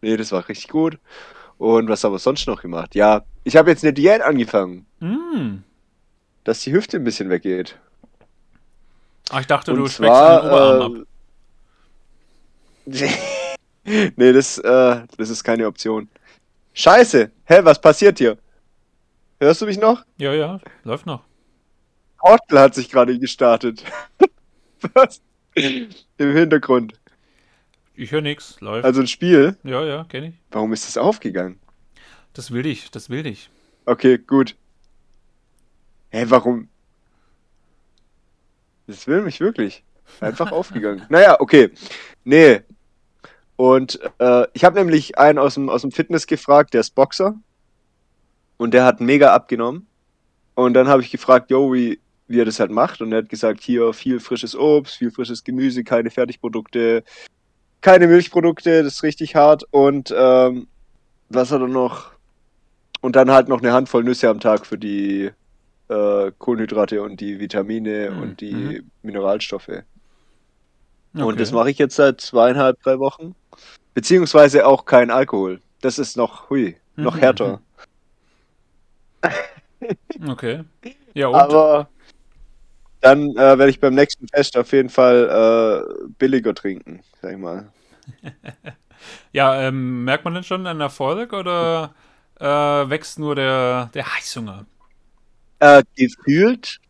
nee, 0.00 0.16
das 0.16 0.32
war 0.32 0.48
richtig 0.48 0.68
gut. 0.68 0.98
Und 1.58 1.88
was 1.88 2.04
haben 2.04 2.12
wir 2.12 2.18
sonst 2.18 2.46
noch 2.46 2.62
gemacht? 2.62 2.94
Ja, 2.94 3.24
ich 3.44 3.56
habe 3.56 3.70
jetzt 3.70 3.82
eine 3.82 3.92
Diät 3.92 4.20
angefangen. 4.20 4.86
Mm. 5.00 5.58
Dass 6.44 6.60
die 6.60 6.72
Hüfte 6.72 6.98
ein 6.98 7.04
bisschen 7.04 7.30
weggeht. 7.30 7.78
Ach, 9.30 9.40
ich 9.40 9.46
dachte, 9.46 9.72
Und 9.72 9.78
du 9.78 9.88
schmeckst 9.88 10.16
zwar, 10.16 10.42
den 10.42 10.50
Oberarm 10.50 11.06
äh, 12.86 13.04
ab. 13.04 13.16
nee, 14.16 14.32
das, 14.32 14.58
äh, 14.58 15.02
das 15.16 15.30
ist 15.30 15.42
keine 15.42 15.66
Option. 15.66 16.08
Scheiße! 16.74 17.30
Hä, 17.44 17.60
was 17.62 17.80
passiert 17.80 18.18
hier? 18.18 18.38
Hörst 19.40 19.62
du 19.62 19.66
mich 19.66 19.78
noch? 19.78 20.04
Ja, 20.18 20.32
ja, 20.32 20.60
läuft 20.84 21.06
noch. 21.06 21.22
Portal 22.18 22.58
hat 22.58 22.74
sich 22.74 22.90
gerade 22.90 23.18
gestartet. 23.18 23.84
Was? 24.94 25.20
Im 25.54 25.88
Hintergrund. 26.18 26.94
Ich 27.94 28.12
höre 28.12 28.20
nichts, 28.20 28.60
läuft. 28.60 28.84
Also 28.84 29.00
ein 29.00 29.06
Spiel. 29.06 29.56
ja, 29.62 29.84
ja, 29.84 30.04
kenne 30.04 30.28
ich. 30.28 30.34
Warum 30.50 30.72
ist 30.72 30.86
das 30.86 30.98
aufgegangen? 30.98 31.58
Das 32.34 32.50
will 32.50 32.66
ich, 32.66 32.90
das 32.90 33.08
will 33.08 33.26
ich. 33.26 33.48
Okay, 33.86 34.18
gut. 34.18 34.54
Hä, 36.10 36.24
warum? 36.28 36.68
Das 38.86 39.06
will 39.06 39.22
mich 39.22 39.40
wirklich. 39.40 39.84
Einfach 40.20 40.52
aufgegangen. 40.52 41.02
Naja, 41.08 41.40
okay. 41.40 41.70
Nee. 42.24 42.60
Und 43.56 43.98
äh, 44.18 44.46
ich 44.52 44.64
habe 44.64 44.78
nämlich 44.78 45.18
einen 45.18 45.38
aus 45.38 45.54
dem, 45.54 45.68
aus 45.68 45.82
dem 45.82 45.92
Fitness 45.92 46.26
gefragt, 46.26 46.74
der 46.74 46.80
ist 46.80 46.94
Boxer. 46.94 47.34
Und 48.58 48.72
der 48.74 48.84
hat 48.84 49.00
mega 49.00 49.34
abgenommen. 49.34 49.86
Und 50.54 50.74
dann 50.74 50.88
habe 50.88 51.02
ich 51.02 51.10
gefragt, 51.10 51.50
yo, 51.50 51.72
wie, 51.72 52.00
wie 52.28 52.40
er 52.40 52.44
das 52.44 52.60
halt 52.60 52.70
macht. 52.70 53.00
Und 53.00 53.12
er 53.12 53.18
hat 53.18 53.28
gesagt, 53.28 53.60
hier 53.62 53.92
viel 53.92 54.20
frisches 54.20 54.56
Obst, 54.56 54.96
viel 54.96 55.10
frisches 55.10 55.44
Gemüse, 55.44 55.84
keine 55.84 56.10
Fertigprodukte, 56.10 57.04
keine 57.80 58.06
Milchprodukte, 58.06 58.82
das 58.82 58.94
ist 58.94 59.02
richtig 59.02 59.36
hart. 59.36 59.64
Und 59.70 60.14
ähm, 60.16 60.68
was 61.28 61.50
hat 61.50 61.60
er 61.60 61.68
noch? 61.68 62.12
Und 63.00 63.16
dann 63.16 63.30
halt 63.30 63.48
noch 63.48 63.60
eine 63.60 63.72
Handvoll 63.72 64.04
Nüsse 64.04 64.28
am 64.28 64.40
Tag 64.40 64.66
für 64.66 64.78
die 64.78 65.30
äh, 65.88 66.32
Kohlenhydrate 66.38 67.02
und 67.02 67.20
die 67.20 67.40
Vitamine 67.40 68.10
Mhm, 68.10 68.18
und 68.22 68.40
die 68.40 68.82
mhm. 68.82 68.90
Mineralstoffe. 69.02 69.84
Und 71.18 71.22
Okay. 71.22 71.40
das 71.40 71.52
mache 71.52 71.70
ich 71.70 71.78
jetzt 71.78 71.96
seit 71.96 72.20
zweieinhalb, 72.20 72.80
drei 72.82 72.98
Wochen. 72.98 73.34
Beziehungsweise 73.94 74.66
auch 74.66 74.84
kein 74.86 75.10
Alkohol. 75.10 75.62
Das 75.82 75.98
ist 75.98 76.16
noch, 76.16 76.50
hui, 76.50 76.76
noch 77.00 77.16
Mhm, 77.16 77.20
härter. 77.20 77.62
Okay. 80.28 80.64
Ja, 81.14 81.28
und? 81.28 81.36
Aber 81.40 81.88
dann 83.00 83.30
äh, 83.32 83.36
werde 83.36 83.68
ich 83.70 83.80
beim 83.80 83.94
nächsten 83.94 84.26
Fest 84.28 84.56
auf 84.56 84.72
jeden 84.72 84.88
Fall 84.90 85.84
äh, 86.08 86.08
billiger 86.18 86.54
trinken, 86.54 87.02
sag 87.20 87.32
ich 87.32 87.38
mal. 87.38 87.72
Ja, 89.32 89.60
ähm, 89.62 90.04
merkt 90.04 90.24
man 90.24 90.34
denn 90.34 90.44
schon 90.44 90.66
einen 90.66 90.80
Erfolg 90.80 91.32
oder 91.32 91.94
äh, 92.40 92.44
wächst 92.46 93.18
nur 93.18 93.34
der, 93.34 93.90
der 93.94 94.14
Heißhunger? 94.16 94.66
Äh, 95.58 95.82
gefühlt 95.96 96.80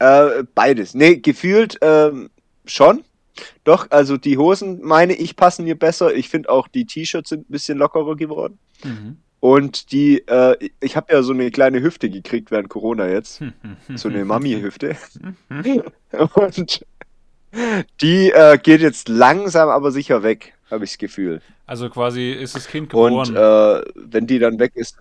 äh, 0.00 0.44
beides. 0.54 0.94
Nee, 0.94 1.16
gefühlt 1.16 1.78
ähm, 1.82 2.30
schon. 2.64 3.04
Doch, 3.64 3.90
also 3.90 4.16
die 4.16 4.38
Hosen, 4.38 4.80
meine 4.82 5.14
ich, 5.14 5.36
passen 5.36 5.64
mir 5.64 5.78
besser. 5.78 6.14
Ich 6.14 6.28
finde 6.28 6.48
auch 6.48 6.68
die 6.68 6.86
T-Shirts 6.86 7.28
sind 7.28 7.48
ein 7.48 7.52
bisschen 7.52 7.78
lockerer 7.78 8.16
geworden. 8.16 8.58
Mhm. 8.82 9.18
Und 9.40 9.92
die, 9.92 10.26
äh, 10.26 10.56
ich 10.80 10.96
habe 10.96 11.12
ja 11.12 11.22
so 11.22 11.32
eine 11.32 11.50
kleine 11.50 11.80
Hüfte 11.80 12.10
gekriegt 12.10 12.50
während 12.50 12.68
Corona 12.68 13.08
jetzt. 13.08 13.42
So 13.94 14.08
eine 14.08 14.24
Mami-Hüfte. 14.24 14.96
Und 16.34 16.86
die 18.00 18.30
äh, 18.30 18.58
geht 18.58 18.80
jetzt 18.80 19.08
langsam, 19.08 19.68
aber 19.68 19.90
sicher 19.90 20.22
weg, 20.22 20.54
habe 20.70 20.84
ich 20.84 20.92
das 20.92 20.98
Gefühl. 20.98 21.42
Also 21.66 21.88
quasi 21.90 22.30
ist 22.30 22.54
das 22.54 22.68
Kind 22.68 22.90
geboren. 22.90 23.14
Und 23.14 23.34
äh, 23.34 23.82
wenn 23.96 24.26
die 24.26 24.38
dann 24.38 24.58
weg 24.58 24.72
ist. 24.74 24.96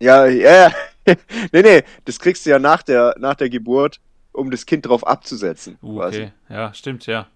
Ja, 0.00 0.26
ja, 0.26 0.68
ja. 0.68 0.72
nee, 1.52 1.62
nee, 1.62 1.82
das 2.04 2.18
kriegst 2.18 2.46
du 2.46 2.50
ja 2.50 2.58
nach 2.58 2.82
der, 2.82 3.14
nach 3.18 3.34
der 3.34 3.48
Geburt, 3.48 4.00
um 4.32 4.50
das 4.50 4.66
Kind 4.66 4.86
drauf 4.86 5.06
abzusetzen. 5.06 5.78
uh, 5.82 6.02
okay, 6.02 6.32
ja, 6.48 6.72
stimmt, 6.74 7.06
ja. 7.06 7.28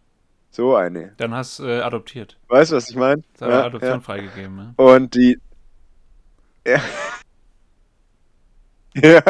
So 0.50 0.74
eine. 0.74 1.12
Dann 1.18 1.34
hast 1.34 1.58
du 1.58 1.64
äh, 1.64 1.80
adoptiert. 1.80 2.38
Weißt 2.48 2.72
du, 2.72 2.76
was 2.76 2.88
ich 2.88 2.96
meine? 2.96 3.22
Ja, 3.40 3.64
Adoption 3.64 3.92
ja. 3.92 4.00
freigegeben. 4.00 4.74
Ja. 4.78 4.84
Und 4.84 5.14
die. 5.14 5.38
Ja. 6.66 6.80
ja. 8.94 9.22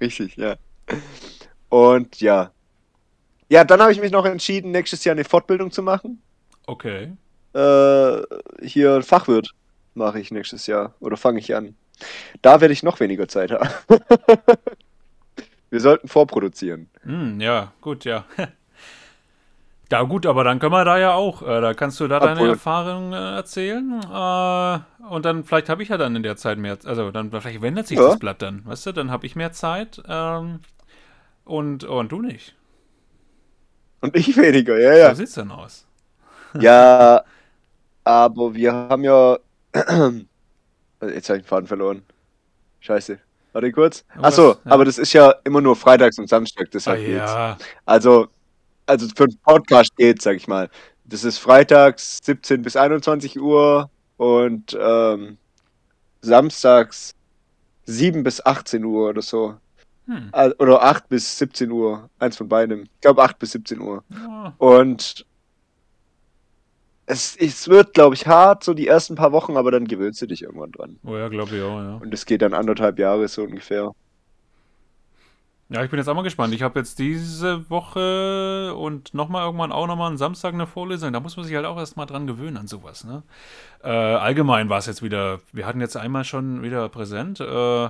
Richtig, 0.00 0.36
ja. 0.36 0.56
Und 1.68 2.20
ja. 2.20 2.50
Ja, 3.48 3.64
dann 3.64 3.80
habe 3.80 3.92
ich 3.92 4.00
mich 4.00 4.10
noch 4.10 4.24
entschieden, 4.24 4.72
nächstes 4.72 5.04
Jahr 5.04 5.14
eine 5.14 5.24
Fortbildung 5.24 5.70
zu 5.70 5.82
machen. 5.82 6.20
Okay. 6.66 7.12
Äh, 7.54 8.22
hier 8.62 9.02
Fachwirt 9.02 9.54
mache 9.94 10.20
ich 10.20 10.30
nächstes 10.30 10.66
Jahr. 10.66 10.94
Oder 11.00 11.16
fange 11.16 11.38
ich 11.38 11.54
an. 11.54 11.74
Da 12.42 12.60
werde 12.60 12.72
ich 12.72 12.82
noch 12.82 13.00
weniger 13.00 13.28
Zeit 13.28 13.50
haben. 13.52 13.68
Wir 15.70 15.80
sollten 15.80 16.08
vorproduzieren. 16.08 16.88
Hm, 17.02 17.40
ja, 17.40 17.72
gut, 17.80 18.04
ja. 18.04 18.24
Da 19.88 20.02
gut, 20.02 20.24
aber 20.26 20.42
dann 20.44 20.58
können 20.58 20.72
wir 20.72 20.84
da 20.86 20.98
ja 20.98 21.12
auch, 21.12 21.42
äh, 21.42 21.60
da 21.60 21.74
kannst 21.74 22.00
du 22.00 22.08
da 22.08 22.18
deine 22.18 22.40
Obwohl- 22.40 22.48
Erfahrungen 22.50 23.12
äh, 23.12 23.36
erzählen 23.36 24.00
äh, 24.02 24.78
und 25.12 25.24
dann 25.26 25.44
vielleicht 25.44 25.68
habe 25.68 25.82
ich 25.82 25.90
ja 25.90 25.98
dann 25.98 26.16
in 26.16 26.22
der 26.22 26.36
Zeit 26.36 26.56
mehr, 26.56 26.78
also 26.84 27.10
dann 27.10 27.30
vielleicht 27.30 27.60
wendet 27.60 27.88
sich 27.88 27.98
Ja. 27.98 28.06
das 28.08 28.18
Blatt 28.18 28.40
dann, 28.40 28.64
weißt 28.64 28.86
du, 28.86 28.92
dann 28.92 29.10
habe 29.10 29.26
ich 29.26 29.36
mehr 29.36 29.52
Zeit 29.52 30.02
ähm, 30.08 30.60
und, 31.44 31.84
und 31.84 32.10
du 32.10 32.22
nicht. 32.22 32.54
Und 34.00 34.16
ich 34.16 34.34
weniger, 34.36 34.78
ja, 34.80 34.92
So 34.94 34.98
ja. 34.98 35.14
sieht's 35.14 35.34
dann 35.34 35.50
aus. 35.50 35.86
Ja, 36.58 37.22
aber 38.04 38.54
wir 38.54 38.72
haben 38.72 39.04
ja. 39.04 39.38
Jetzt 39.74 39.88
habe 41.00 41.10
ich 41.12 41.26
den 41.26 41.44
Faden 41.44 41.66
verloren. 41.66 42.02
Scheiße. 42.80 43.18
Warte 43.52 43.72
kurz. 43.72 44.04
Achso, 44.20 44.52
ja. 44.52 44.58
aber 44.64 44.84
das 44.84 44.98
ist 44.98 45.12
ja 45.12 45.34
immer 45.44 45.60
nur 45.60 45.76
freitags 45.76 46.18
und 46.18 46.28
Samstag, 46.28 46.66
Ah, 46.66 46.70
deshalb 46.72 47.00
geht's. 47.00 47.16
ja, 47.32 47.58
Also, 47.84 48.28
also 48.86 49.06
für 49.14 49.24
einen 49.24 49.38
Podcast 49.44 49.94
geht's, 49.96 50.24
sag 50.24 50.36
ich 50.36 50.48
mal. 50.48 50.70
Das 51.04 51.24
ist 51.24 51.38
freitags 51.38 52.18
17 52.22 52.62
bis 52.62 52.76
21 52.76 53.38
Uhr 53.40 53.90
und 54.16 54.76
ähm, 54.80 55.36
samstags 56.22 57.14
7 57.84 58.22
bis 58.22 58.44
18 58.44 58.84
Uhr 58.84 59.10
oder 59.10 59.22
so. 59.22 59.56
hm. 60.06 60.30
Oder 60.58 60.82
8 60.82 61.08
bis 61.08 61.38
17 61.38 61.70
Uhr. 61.70 62.08
Eins 62.18 62.36
von 62.36 62.48
beidem. 62.48 62.84
Ich 62.84 63.00
glaube 63.00 63.22
8 63.22 63.38
bis 63.38 63.52
17 63.52 63.80
Uhr. 63.80 64.02
ja. 64.10 64.54
Und 64.58 65.26
es, 67.12 67.36
es 67.36 67.68
wird, 67.68 67.94
glaube 67.94 68.14
ich, 68.14 68.26
hart, 68.26 68.64
so 68.64 68.74
die 68.74 68.88
ersten 68.88 69.14
paar 69.14 69.32
Wochen, 69.32 69.56
aber 69.56 69.70
dann 69.70 69.86
gewöhnst 69.86 70.20
du 70.22 70.26
dich 70.26 70.42
irgendwann 70.42 70.72
dran. 70.72 70.98
Oh 71.04 71.16
ja, 71.16 71.28
glaube 71.28 71.56
ich 71.56 71.62
auch, 71.62 71.78
ja. 71.78 71.96
Und 71.96 72.12
es 72.12 72.26
geht 72.26 72.42
dann 72.42 72.54
anderthalb 72.54 72.98
Jahre 72.98 73.28
so 73.28 73.42
ungefähr. 73.42 73.92
Ja, 75.68 75.82
ich 75.82 75.90
bin 75.90 75.98
jetzt 75.98 76.08
auch 76.08 76.14
mal 76.14 76.22
gespannt. 76.22 76.52
Ich 76.52 76.62
habe 76.62 76.78
jetzt 76.78 76.98
diese 76.98 77.70
Woche 77.70 78.74
und 78.74 79.14
nochmal 79.14 79.46
irgendwann 79.46 79.72
auch 79.72 79.86
nochmal 79.86 80.10
am 80.10 80.18
Samstag 80.18 80.52
eine 80.52 80.66
Vorlesung. 80.66 81.14
Da 81.14 81.20
muss 81.20 81.38
man 81.38 81.46
sich 81.46 81.54
halt 81.54 81.64
auch 81.64 81.78
erstmal 81.78 82.04
dran 82.04 82.26
gewöhnen 82.26 82.58
an 82.58 82.66
sowas. 82.66 83.04
Ne? 83.04 83.22
Äh, 83.82 83.88
allgemein 83.88 84.68
war 84.68 84.78
es 84.78 84.86
jetzt 84.86 85.02
wieder, 85.02 85.40
wir 85.50 85.64
hatten 85.64 85.80
jetzt 85.80 85.96
einmal 85.96 86.24
schon 86.24 86.62
wieder 86.62 86.90
präsent. 86.90 87.40
Äh, 87.40 87.88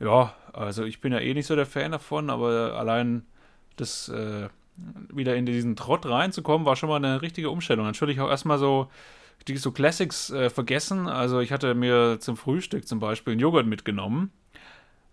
ja, 0.00 0.34
also 0.52 0.84
ich 0.84 1.00
bin 1.00 1.12
ja 1.12 1.20
eh 1.20 1.32
nicht 1.32 1.46
so 1.46 1.56
der 1.56 1.64
Fan 1.64 1.92
davon, 1.92 2.28
aber 2.28 2.74
allein 2.78 3.24
das 3.76 4.10
äh, 4.10 4.48
wieder 5.12 5.36
in 5.36 5.46
diesen 5.46 5.76
Trott 5.76 6.06
reinzukommen, 6.06 6.66
war 6.66 6.76
schon 6.76 6.88
mal 6.88 6.96
eine 6.96 7.22
richtige 7.22 7.50
Umstellung. 7.50 7.86
Natürlich 7.86 8.20
auch 8.20 8.28
erstmal 8.30 8.58
so 8.58 8.88
die 9.46 9.56
so 9.56 9.72
Classics 9.72 10.30
äh, 10.30 10.50
vergessen. 10.50 11.06
Also 11.08 11.40
ich 11.40 11.52
hatte 11.52 11.74
mir 11.74 12.18
zum 12.20 12.36
Frühstück 12.36 12.86
zum 12.86 12.98
Beispiel 13.00 13.32
einen 13.32 13.40
Joghurt 13.40 13.66
mitgenommen. 13.66 14.30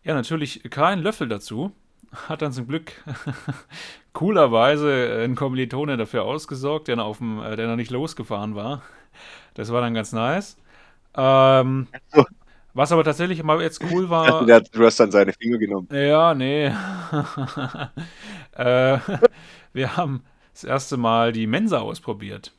Ja, 0.04 0.14
natürlich 0.14 0.64
keinen 0.70 1.02
Löffel 1.04 1.28
dazu. 1.28 1.72
Hat 2.30 2.42
dann 2.42 2.52
zum 2.54 2.68
Glück 2.68 2.94
coolerweise 4.14 5.22
ein 5.24 5.36
Kommilitone 5.36 5.98
dafür 5.98 6.24
ausgesorgt, 6.24 6.88
der 6.88 6.98
noch, 6.98 7.06
auf 7.06 7.18
dem, 7.20 7.42
äh, 7.42 7.56
der 7.56 7.68
noch 7.68 7.76
nicht 7.76 7.92
losgefahren 7.92 8.56
war. 8.56 8.82
Das 9.54 9.72
war 9.72 9.82
dann 9.82 9.94
ganz 9.94 10.12
nice. 10.12 10.58
Ähm, 11.18 11.88
so. 12.14 12.26
was 12.74 12.92
aber 12.92 13.04
tatsächlich 13.04 13.42
mal 13.44 13.62
jetzt 13.62 13.82
cool 13.92 14.10
war. 14.10 14.46
Der 14.46 14.58
hat- 14.58 14.70
Du 14.76 14.86
hast 14.86 15.00
dann 15.00 15.12
seine 15.12 15.34
Finger 15.34 15.58
genommen. 15.58 15.88
Ja, 15.92 16.34
nee. 16.34 16.72
äh, 18.56 18.98
wir 19.74 19.98
haben 19.98 20.24
das 20.54 20.64
erste 20.64 20.98
Mal 20.98 21.32
die 21.32 21.48
Mensa 21.48 21.80
ausprobiert. 21.80 22.52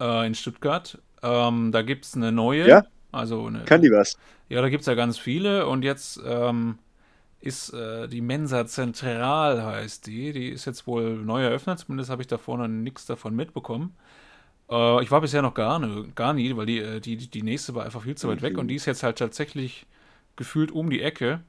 Äh, 0.00 0.26
in 0.26 0.34
Stuttgart. 0.34 0.98
Ähm, 1.22 1.72
da 1.72 1.82
gibt 1.82 2.04
es 2.04 2.14
eine 2.14 2.32
neue. 2.32 2.68
Ja? 2.68 2.84
Also 3.12 3.46
eine, 3.46 3.64
Kann 3.64 3.82
die 3.82 3.90
was? 3.90 4.16
ja, 4.48 4.60
da 4.62 4.68
gibt 4.68 4.82
es 4.82 4.86
ja 4.86 4.94
ganz 4.94 5.18
viele 5.18 5.66
und 5.66 5.82
jetzt 5.84 6.20
ähm, 6.24 6.78
ist 7.40 7.72
äh, 7.74 8.08
die 8.08 8.20
Mensa 8.20 8.66
Zentral, 8.66 9.62
heißt 9.64 10.06
die. 10.06 10.32
Die 10.32 10.48
ist 10.48 10.64
jetzt 10.64 10.86
wohl 10.86 11.16
neu 11.16 11.42
eröffnet, 11.42 11.78
zumindest 11.80 12.10
habe 12.10 12.22
ich 12.22 12.28
davor 12.28 12.58
noch 12.58 12.68
nichts 12.68 13.06
davon 13.06 13.34
mitbekommen. 13.36 13.94
Äh, 14.70 15.02
ich 15.02 15.10
war 15.10 15.20
bisher 15.20 15.42
noch 15.42 15.54
gar, 15.54 15.78
ne, 15.78 16.06
gar 16.14 16.32
nie, 16.34 16.56
weil 16.56 16.66
die, 16.66 16.78
äh, 16.78 17.00
die, 17.00 17.16
die 17.16 17.42
nächste 17.42 17.74
war 17.74 17.84
einfach 17.84 18.02
viel 18.02 18.14
zu 18.16 18.28
weit 18.28 18.42
weg 18.42 18.52
Okay. 18.52 18.60
und 18.60 18.68
die 18.68 18.76
ist 18.76 18.86
jetzt 18.86 19.02
halt 19.02 19.18
tatsächlich 19.18 19.86
gefühlt 20.36 20.72
um 20.72 20.88
die 20.90 21.02
Ecke. 21.02 21.40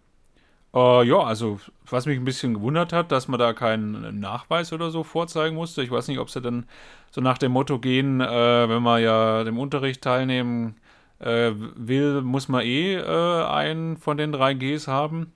Äh, 0.73 1.03
ja, 1.07 1.19
also 1.19 1.59
was 1.89 2.05
mich 2.05 2.17
ein 2.17 2.25
bisschen 2.25 2.55
gewundert 2.55 2.93
hat, 2.93 3.11
dass 3.11 3.27
man 3.27 3.39
da 3.39 3.53
keinen 3.53 4.19
Nachweis 4.19 4.73
oder 4.73 4.89
so 4.91 5.03
vorzeigen 5.03 5.55
musste. 5.55 5.83
Ich 5.83 5.91
weiß 5.91 6.07
nicht, 6.07 6.19
ob 6.19 6.29
sie 6.29 6.41
dann 6.41 6.65
so 7.11 7.21
nach 7.21 7.37
dem 7.37 7.51
Motto 7.51 7.79
gehen, 7.79 8.21
äh, 8.21 8.69
wenn 8.69 8.81
man 8.81 9.01
ja 9.01 9.43
dem 9.43 9.59
Unterricht 9.59 10.01
teilnehmen 10.01 10.75
äh, 11.19 11.51
will, 11.55 12.21
muss 12.21 12.47
man 12.49 12.61
eh 12.65 12.95
äh, 12.95 13.45
einen 13.45 13.97
von 13.97 14.17
den 14.17 14.31
drei 14.31 14.53
Gs 14.55 14.87
haben. 14.87 15.31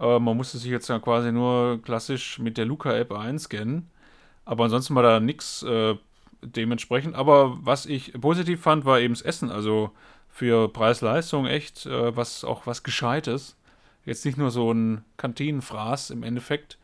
Äh, 0.00 0.18
man 0.20 0.36
musste 0.36 0.58
sich 0.58 0.70
jetzt 0.70 0.88
ja 0.88 0.98
quasi 1.00 1.32
nur 1.32 1.82
klassisch 1.82 2.38
mit 2.38 2.58
der 2.58 2.66
Luca-App 2.66 3.12
einscannen. 3.12 3.90
Aber 4.46 4.64
ansonsten 4.64 4.94
war 4.96 5.02
da 5.04 5.20
nichts 5.20 5.62
äh, 5.64 5.96
dementsprechend. 6.42 7.16
Aber 7.16 7.58
was 7.62 7.86
ich 7.86 8.12
positiv 8.20 8.62
fand, 8.62 8.84
war 8.86 9.00
eben 9.00 9.14
das 9.14 9.22
Essen. 9.22 9.50
Also 9.50 9.92
für 10.30 10.68
Preis-Leistung 10.72 11.46
echt 11.46 11.86
was 11.90 12.44
auch 12.44 12.66
was 12.66 12.82
Gescheites. 12.82 13.56
Jetzt 14.06 14.24
nicht 14.24 14.38
nur 14.38 14.52
so 14.52 14.72
ein 14.72 15.04
Kantinenfraß 15.16 16.10
im 16.10 16.22
Endeffekt. 16.22 16.78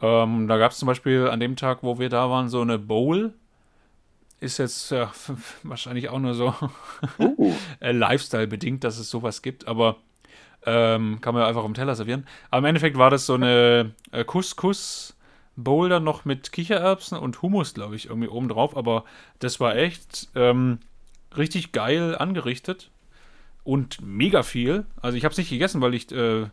Ähm, 0.00 0.46
da 0.46 0.58
gab 0.58 0.70
es 0.72 0.78
zum 0.78 0.86
Beispiel 0.86 1.28
an 1.28 1.40
dem 1.40 1.56
Tag, 1.56 1.82
wo 1.82 1.98
wir 1.98 2.08
da 2.08 2.30
waren, 2.30 2.48
so 2.48 2.60
eine 2.60 2.78
Bowl. 2.78 3.34
Ist 4.40 4.58
jetzt 4.58 4.90
ja, 4.90 5.12
wahrscheinlich 5.64 6.08
auch 6.08 6.20
nur 6.20 6.34
so 6.34 6.54
Uh, 7.18 7.52
äh, 7.80 7.90
Lifestyle 7.90 8.46
bedingt, 8.46 8.84
dass 8.84 8.98
es 8.98 9.10
sowas 9.10 9.42
gibt, 9.42 9.66
aber 9.66 9.96
ähm, 10.64 11.20
kann 11.20 11.34
man 11.34 11.42
ja 11.42 11.48
einfach 11.48 11.64
dem 11.64 11.74
Teller 11.74 11.96
servieren. 11.96 12.26
Aber 12.50 12.60
im 12.60 12.64
Endeffekt 12.66 12.96
war 12.96 13.10
das 13.10 13.26
so 13.26 13.34
eine 13.34 13.92
äh, 14.12 14.24
Couscous-Bowl 14.24 15.88
dann 15.88 16.04
noch 16.04 16.24
mit 16.24 16.52
Kichererbsen 16.52 17.18
und 17.18 17.42
Hummus, 17.42 17.74
glaube 17.74 17.96
ich, 17.96 18.06
irgendwie 18.06 18.28
oben 18.28 18.48
drauf. 18.48 18.76
Aber 18.76 19.04
das 19.40 19.58
war 19.58 19.74
echt 19.74 20.28
ähm, 20.36 20.78
richtig 21.36 21.72
geil 21.72 22.16
angerichtet 22.16 22.92
und 23.64 24.00
mega 24.02 24.42
viel. 24.42 24.84
Also 25.00 25.16
ich 25.16 25.24
habe 25.24 25.32
es 25.32 25.38
nicht 25.38 25.50
gegessen, 25.50 25.80
weil 25.80 25.94
ich 25.94 26.10
äh, 26.12 26.46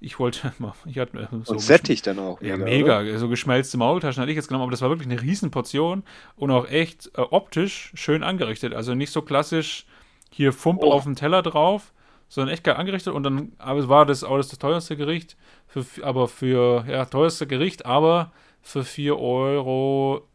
ich 0.00 0.18
wollte 0.18 0.52
mal, 0.58 0.74
ich 0.86 0.98
hatte 0.98 1.18
äh, 1.18 1.26
so 1.44 1.52
und 1.52 1.60
sättigt 1.60 2.06
dann 2.06 2.18
auch. 2.18 2.40
ja, 2.42 2.56
mega, 2.56 3.00
mega. 3.00 3.18
So 3.18 3.28
geschmelzte 3.28 3.78
Maultaschen 3.78 4.20
hatte 4.20 4.30
ich 4.30 4.36
jetzt 4.36 4.48
genommen, 4.48 4.62
aber 4.64 4.70
das 4.70 4.82
war 4.82 4.90
wirklich 4.90 5.08
eine 5.10 5.20
Riesenportion 5.22 6.02
und 6.36 6.50
auch 6.50 6.68
echt 6.68 7.10
äh, 7.16 7.20
optisch 7.22 7.92
schön 7.94 8.22
angerichtet. 8.22 8.74
Also 8.74 8.94
nicht 8.94 9.10
so 9.10 9.22
klassisch 9.22 9.86
hier 10.30 10.52
Fump 10.52 10.82
Oh. 10.82 10.92
auf 10.92 11.04
dem 11.04 11.14
Teller 11.16 11.42
drauf, 11.42 11.92
sondern 12.28 12.52
echt 12.52 12.64
geil 12.64 12.76
angerichtet. 12.76 13.14
Und 13.14 13.22
dann 13.22 13.52
aber 13.58 13.80
es 13.80 13.88
war 13.88 14.04
das 14.04 14.24
auch 14.24 14.36
das, 14.36 14.48
das 14.48 14.58
teuerste 14.58 14.96
Gericht, 14.96 15.36
für, 15.66 15.84
aber 16.02 16.28
für, 16.28 16.84
ja, 16.88 17.04
teuerste 17.06 17.46
Gericht, 17.46 17.86
aber 17.86 18.32
für 18.62 18.84
4 18.84 19.18
Euro 19.18 20.26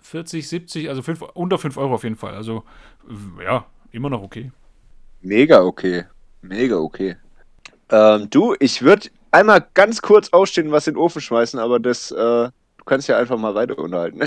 40, 0.00 0.48
70, 0.48 0.88
also 0.88 1.02
fünf, 1.02 1.22
unter 1.22 1.58
5 1.58 1.76
Euro 1.76 1.94
auf 1.94 2.02
jeden 2.02 2.16
Fall. 2.16 2.34
Also 2.34 2.64
ja, 3.42 3.64
immer 3.92 4.10
noch 4.10 4.22
okay. 4.22 4.50
Mega 5.20 5.62
okay. 5.62 6.04
Mega 6.42 6.76
okay. 6.76 7.16
Ähm, 7.90 8.30
du, 8.30 8.54
ich 8.60 8.82
würde 8.82 9.08
einmal 9.30 9.66
ganz 9.74 10.00
kurz 10.02 10.30
ausstehen, 10.32 10.72
was 10.72 10.86
in 10.86 10.94
den 10.94 11.00
Ofen 11.00 11.20
schmeißen, 11.20 11.58
aber 11.58 11.78
das, 11.78 12.10
äh, 12.10 12.16
du 12.16 12.84
kannst 12.86 13.08
ja 13.08 13.18
einfach 13.18 13.36
mal 13.38 13.54
weiter 13.54 13.78
unterhalten. 13.78 14.20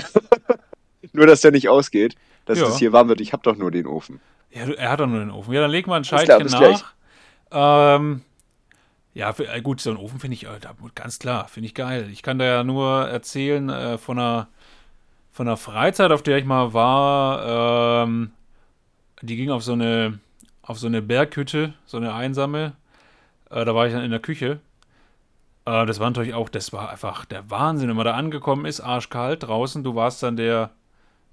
nur, 1.12 1.26
dass 1.26 1.40
der 1.40 1.50
nicht 1.50 1.68
ausgeht, 1.68 2.14
dass 2.46 2.58
Ja. 2.58 2.66
das 2.66 2.78
hier 2.78 2.92
warm 2.92 3.08
wird. 3.08 3.20
Ich 3.20 3.32
habe 3.32 3.42
doch 3.42 3.56
nur 3.56 3.70
den 3.70 3.86
Ofen. 3.86 4.20
Ja, 4.50 4.68
er 4.68 4.90
hat 4.90 5.00
doch 5.00 5.06
nur 5.06 5.18
den 5.18 5.30
Ofen. 5.30 5.52
Ja, 5.52 5.60
dann 5.62 5.70
leg 5.70 5.86
mal 5.86 5.96
ein 5.96 6.02
bis 6.02 6.52
nach. 6.52 6.92
Ähm, 7.50 8.22
ja, 9.14 9.32
für, 9.32 9.46
äh, 9.48 9.60
gut, 9.62 9.80
so 9.80 9.90
ein 9.90 9.96
Ofen 9.96 10.20
finde 10.20 10.34
ich, 10.34 10.44
äh, 10.44 10.58
da- 10.60 10.74
ganz 10.94 11.18
klar, 11.18 11.48
finde 11.48 11.66
ich 11.68 11.74
geil. 11.74 12.08
Ich 12.12 12.22
kann 12.22 12.38
da 12.38 12.44
ja 12.44 12.64
nur 12.64 13.06
erzählen 13.08 13.68
äh, 13.68 13.98
von 13.98 14.18
einer, 14.18 14.48
von 15.32 15.46
einer 15.48 15.56
Freizeit, 15.56 16.10
auf 16.12 16.22
der 16.22 16.38
ich 16.38 16.44
mal 16.44 16.72
war. 16.72 18.04
Ähm, 18.04 18.32
die 19.22 19.36
ging 19.36 19.50
auf 19.50 19.62
so 19.62 19.72
eine, 19.72 20.18
auf 20.66 20.78
so 20.78 20.86
eine 20.86 21.02
Berghütte, 21.02 21.74
so 21.86 21.96
eine 21.96 22.14
einsame. 22.14 22.72
Äh, 23.50 23.64
da 23.64 23.74
war 23.74 23.86
ich 23.86 23.92
dann 23.92 24.04
in 24.04 24.10
der 24.10 24.20
Küche. 24.20 24.60
Äh, 25.66 25.86
das 25.86 26.00
war 26.00 26.08
natürlich 26.10 26.34
auch, 26.34 26.48
das 26.48 26.72
war 26.72 26.90
einfach 26.90 27.24
der 27.24 27.50
Wahnsinn, 27.50 27.88
wenn 27.88 27.96
man 27.96 28.06
da 28.06 28.14
angekommen 28.14 28.64
ist, 28.64 28.80
arschkalt 28.80 29.42
draußen. 29.42 29.84
Du 29.84 29.94
warst 29.94 30.22
dann 30.22 30.36
der, 30.36 30.70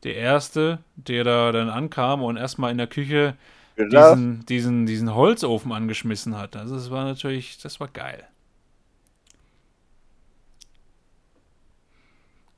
der 0.03 0.15
Erste, 0.15 0.79
der 0.95 1.23
da 1.23 1.51
dann 1.51 1.69
ankam 1.69 2.23
und 2.23 2.37
erstmal 2.37 2.71
in 2.71 2.77
der 2.77 2.87
Küche 2.87 3.35
diesen, 3.77 4.45
diesen, 4.45 4.85
diesen 4.85 5.15
Holzofen 5.15 5.71
angeschmissen 5.71 6.37
hat. 6.37 6.55
Also 6.55 6.75
das 6.75 6.91
war 6.91 7.05
natürlich, 7.05 7.57
das 7.59 7.79
war 7.79 7.87
geil. 7.87 8.27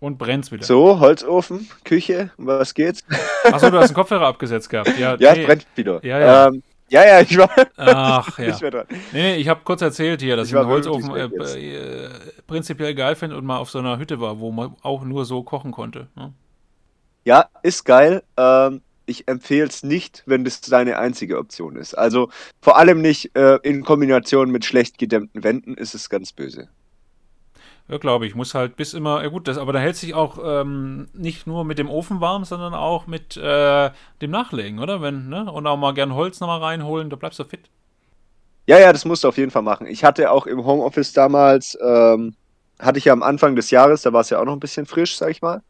Und 0.03 0.17
brennt's 0.17 0.51
wieder. 0.51 0.65
So, 0.65 1.00
Holzofen, 1.00 1.69
Küche, 1.86 2.29
um 2.38 2.48
was 2.48 2.74
geht's? 2.74 3.05
Achso, 3.45 3.69
du 3.69 3.77
hast 3.77 3.91
den 3.91 3.95
Kopfhörer 3.95 4.27
abgesetzt 4.27 4.69
gehabt. 4.69 5.00
Ja, 5.00 5.15
Ja, 5.15 5.31
nee. 5.31 5.39
es 5.39 5.45
brennt 5.45 5.65
wieder. 5.75 6.05
Ja, 6.05 6.19
ja. 6.19 6.48
Ähm, 6.48 6.62
ja, 6.89 7.05
ja, 7.05 7.22
ich 7.22 7.38
war 7.38 7.50
Ach 7.77 8.38
ja. 8.38 8.53
Nee, 8.60 8.83
nee, 9.13 9.36
ich 9.38 9.48
habe 9.48 9.62
kurz 9.63 9.81
erzählt 9.81 10.22
hier, 10.22 10.36
dass 10.36 10.50
Ich 10.50 10.53
ich, 10.53 10.60
den 10.60 10.67
Holzofen 10.67 11.15
äh, 11.15 11.27
äh, 11.27 12.10
prinzipiell 12.45 12.95
geil 12.95 13.15
finde 13.15 13.38
und 13.38 13.45
mal 13.45 13.60
auf 13.60 13.69
so 13.69 13.80
einer 13.80 13.97
Hütte 13.97 14.19
war, 14.19 14.41
wo 14.41 14.51
man 14.51 14.75
auch 14.82 15.06
nur 15.06 15.23
so 15.23 15.41
kochen 15.41 15.71
konnte. 15.71 16.10
Ne? 16.17 16.34
Ja, 17.23 17.45
ist 17.62 17.86
geil. 17.86 18.23
Ähm, 18.36 18.82
ich 19.06 19.30
empfehle 19.30 19.67
es 19.67 19.84
nicht, 19.84 20.23
wenn 20.25 20.43
das 20.43 20.60
deine 20.60 20.99
einzige 20.99 21.38
Option 21.38 21.77
ist. 21.77 21.93
Also 21.97 22.30
vor 22.62 22.77
allem 22.77 23.01
nicht 23.01 23.38
äh, 23.38 23.56
in 23.63 23.86
Kombination 23.86 24.51
mit 24.51 24.65
schlecht 24.65 24.97
gedämmten 24.97 25.45
Wänden 25.45 25.75
ist 25.75 25.95
es 25.95 26.10
ganz 26.10 26.34
böse. 26.34 26.67
Ja, 27.93 27.99
glaube 27.99 28.25
ich. 28.25 28.34
Muss 28.34 28.56
halt 28.56 28.75
bis 28.75 28.95
immer, 28.95 29.21
ja 29.21 29.29
gut, 29.29 29.47
das, 29.47 29.60
aber 29.60 29.71
da 29.71 29.77
hält 29.77 29.95
sich 29.95 30.15
auch 30.15 30.39
ähm, 30.43 31.10
nicht 31.13 31.45
nur 31.45 31.63
mit 31.63 31.77
dem 31.77 31.91
Ofen 31.91 32.21
warm, 32.21 32.43
sondern 32.43 32.73
auch 32.73 33.06
mit 33.06 33.38
äh, 33.38 33.91
dem 34.19 34.32
Nachlegen, 34.32 34.79
oder? 34.79 34.99
Wenn, 34.99 35.29
ne? 35.29 35.51
Und 35.51 35.67
auch 35.67 35.77
mal 35.77 35.93
gern 35.93 36.15
Holz 36.15 36.39
nochmal 36.39 36.60
reinholen, 36.60 37.12
da 37.12 37.17
bleibst 37.17 37.38
du 37.38 37.43
fit. 37.43 37.69
Ja, 38.65 38.79
ja, 38.79 38.91
das 38.91 39.06
musst 39.06 39.23
du 39.23 39.27
auf 39.27 39.38
jeden 39.38 39.51
Fall 39.51 39.62
machen. 39.62 39.86
Ich 39.86 40.03
hatte 40.03 40.32
auch 40.32 40.47
im 40.47 40.65
Homeoffice 40.65 41.13
damals, 41.13 41.77
ähm, 41.86 42.34
hatte 42.79 42.97
ich 42.97 43.06
ja 43.06 43.13
am 43.13 43.21
Anfang 43.21 43.56
des 43.56 43.69
Jahres, 43.69 44.01
da 44.01 44.12
war 44.12 44.21
es 44.21 44.32
ja 44.32 44.39
auch 44.39 44.45
noch 44.45 44.53
ein 44.53 44.60
bisschen 44.60 44.88
frisch, 44.88 45.15
sag 45.15 45.29
ich 45.29 45.43
mal. 45.43 45.62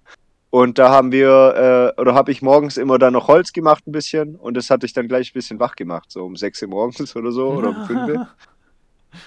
Und 0.49 0.79
da 0.79 0.91
haben 0.91 1.11
wir, 1.11 1.93
äh, 1.97 1.99
oder 1.99 2.13
habe 2.13 2.31
ich 2.31 2.41
morgens 2.41 2.77
immer 2.77 2.99
dann 2.99 3.11
noch 3.11 3.27
Holz 3.27 3.51
gemacht 3.51 3.85
ein 3.85 3.91
bisschen 3.91 4.37
und 4.37 4.55
das 4.55 4.69
hatte 4.69 4.85
ich 4.85 4.93
dann 4.93 5.09
gleich 5.09 5.31
ein 5.31 5.33
bisschen 5.33 5.59
wach 5.59 5.75
gemacht, 5.75 6.09
so 6.09 6.23
um 6.23 6.37
6 6.37 6.61
Uhr 6.61 6.69
morgens 6.69 7.13
oder 7.17 7.33
so 7.33 7.49
oder 7.49 7.71
um 7.71 7.85
5 7.85 8.07
Uhr. 8.07 8.27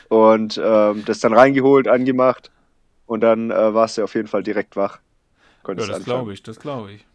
Und 0.08 0.60
ähm, 0.60 1.04
das 1.06 1.20
dann 1.20 1.32
reingeholt, 1.32 1.86
angemacht 1.86 2.50
und 3.06 3.20
dann 3.22 3.50
äh, 3.50 3.74
warst 3.74 3.98
du 3.98 4.04
auf 4.04 4.14
jeden 4.14 4.28
Fall 4.28 4.42
direkt 4.42 4.76
wach. 4.76 4.98
Ja, 4.98 5.02
Konntest 5.62 5.88
das 5.88 5.96
anfangen. 5.96 6.04
glaube 6.04 6.32
ich, 6.34 6.42
das 6.42 6.58
glaube 6.60 6.92
ich. 6.92 7.06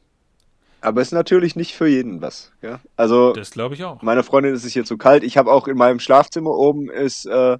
Aber 0.82 1.02
es 1.02 1.10
ist 1.10 1.14
natürlich 1.14 1.56
nicht 1.56 1.76
für 1.76 1.88
jeden 1.88 2.22
was. 2.22 2.52
Ja? 2.62 2.80
Also 2.96 3.34
Das 3.34 3.52
glaube 3.52 3.76
ich 3.76 3.84
auch. 3.84 4.02
meiner 4.02 4.24
Freundin 4.24 4.54
ist 4.54 4.66
es 4.66 4.74
hier 4.74 4.84
zu 4.86 4.98
kalt. 4.98 5.24
Ich 5.24 5.38
habe 5.38 5.52
auch 5.52 5.68
in 5.68 5.78
meinem 5.78 6.00
Schlafzimmer 6.00 6.52
oben 6.52 6.90
ist 6.90 7.26
äh, 7.26 7.58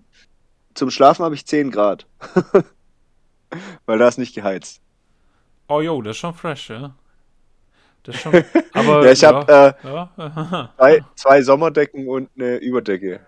zum 0.74 0.90
Schlafen 0.92 1.24
habe 1.26 1.36
ich 1.36 1.46
10 1.46 1.72
Grad. 1.72 2.08
Weil 3.86 3.98
da 4.00 4.08
ist 4.08 4.18
nicht 4.18 4.36
geheizt. 4.36 4.82
Oh 5.68 5.82
jo, 5.82 6.02
das 6.02 6.12
ist 6.12 6.20
schon 6.20 6.34
fresh, 6.34 6.70
ja. 6.70 6.96
Das 8.04 8.16
ist 8.16 8.22
schon. 8.22 8.34
Aber 8.74 9.06
Ja, 9.06 9.12
ich 9.12 9.24
habe 9.24 9.52
äh, 9.84 9.88
ja, 9.88 10.74
zwei, 10.78 11.02
zwei 11.16 11.42
Sommerdecken 11.44 12.08
und 12.08 12.30
eine 12.36 12.58
Überdecke. 12.58 13.22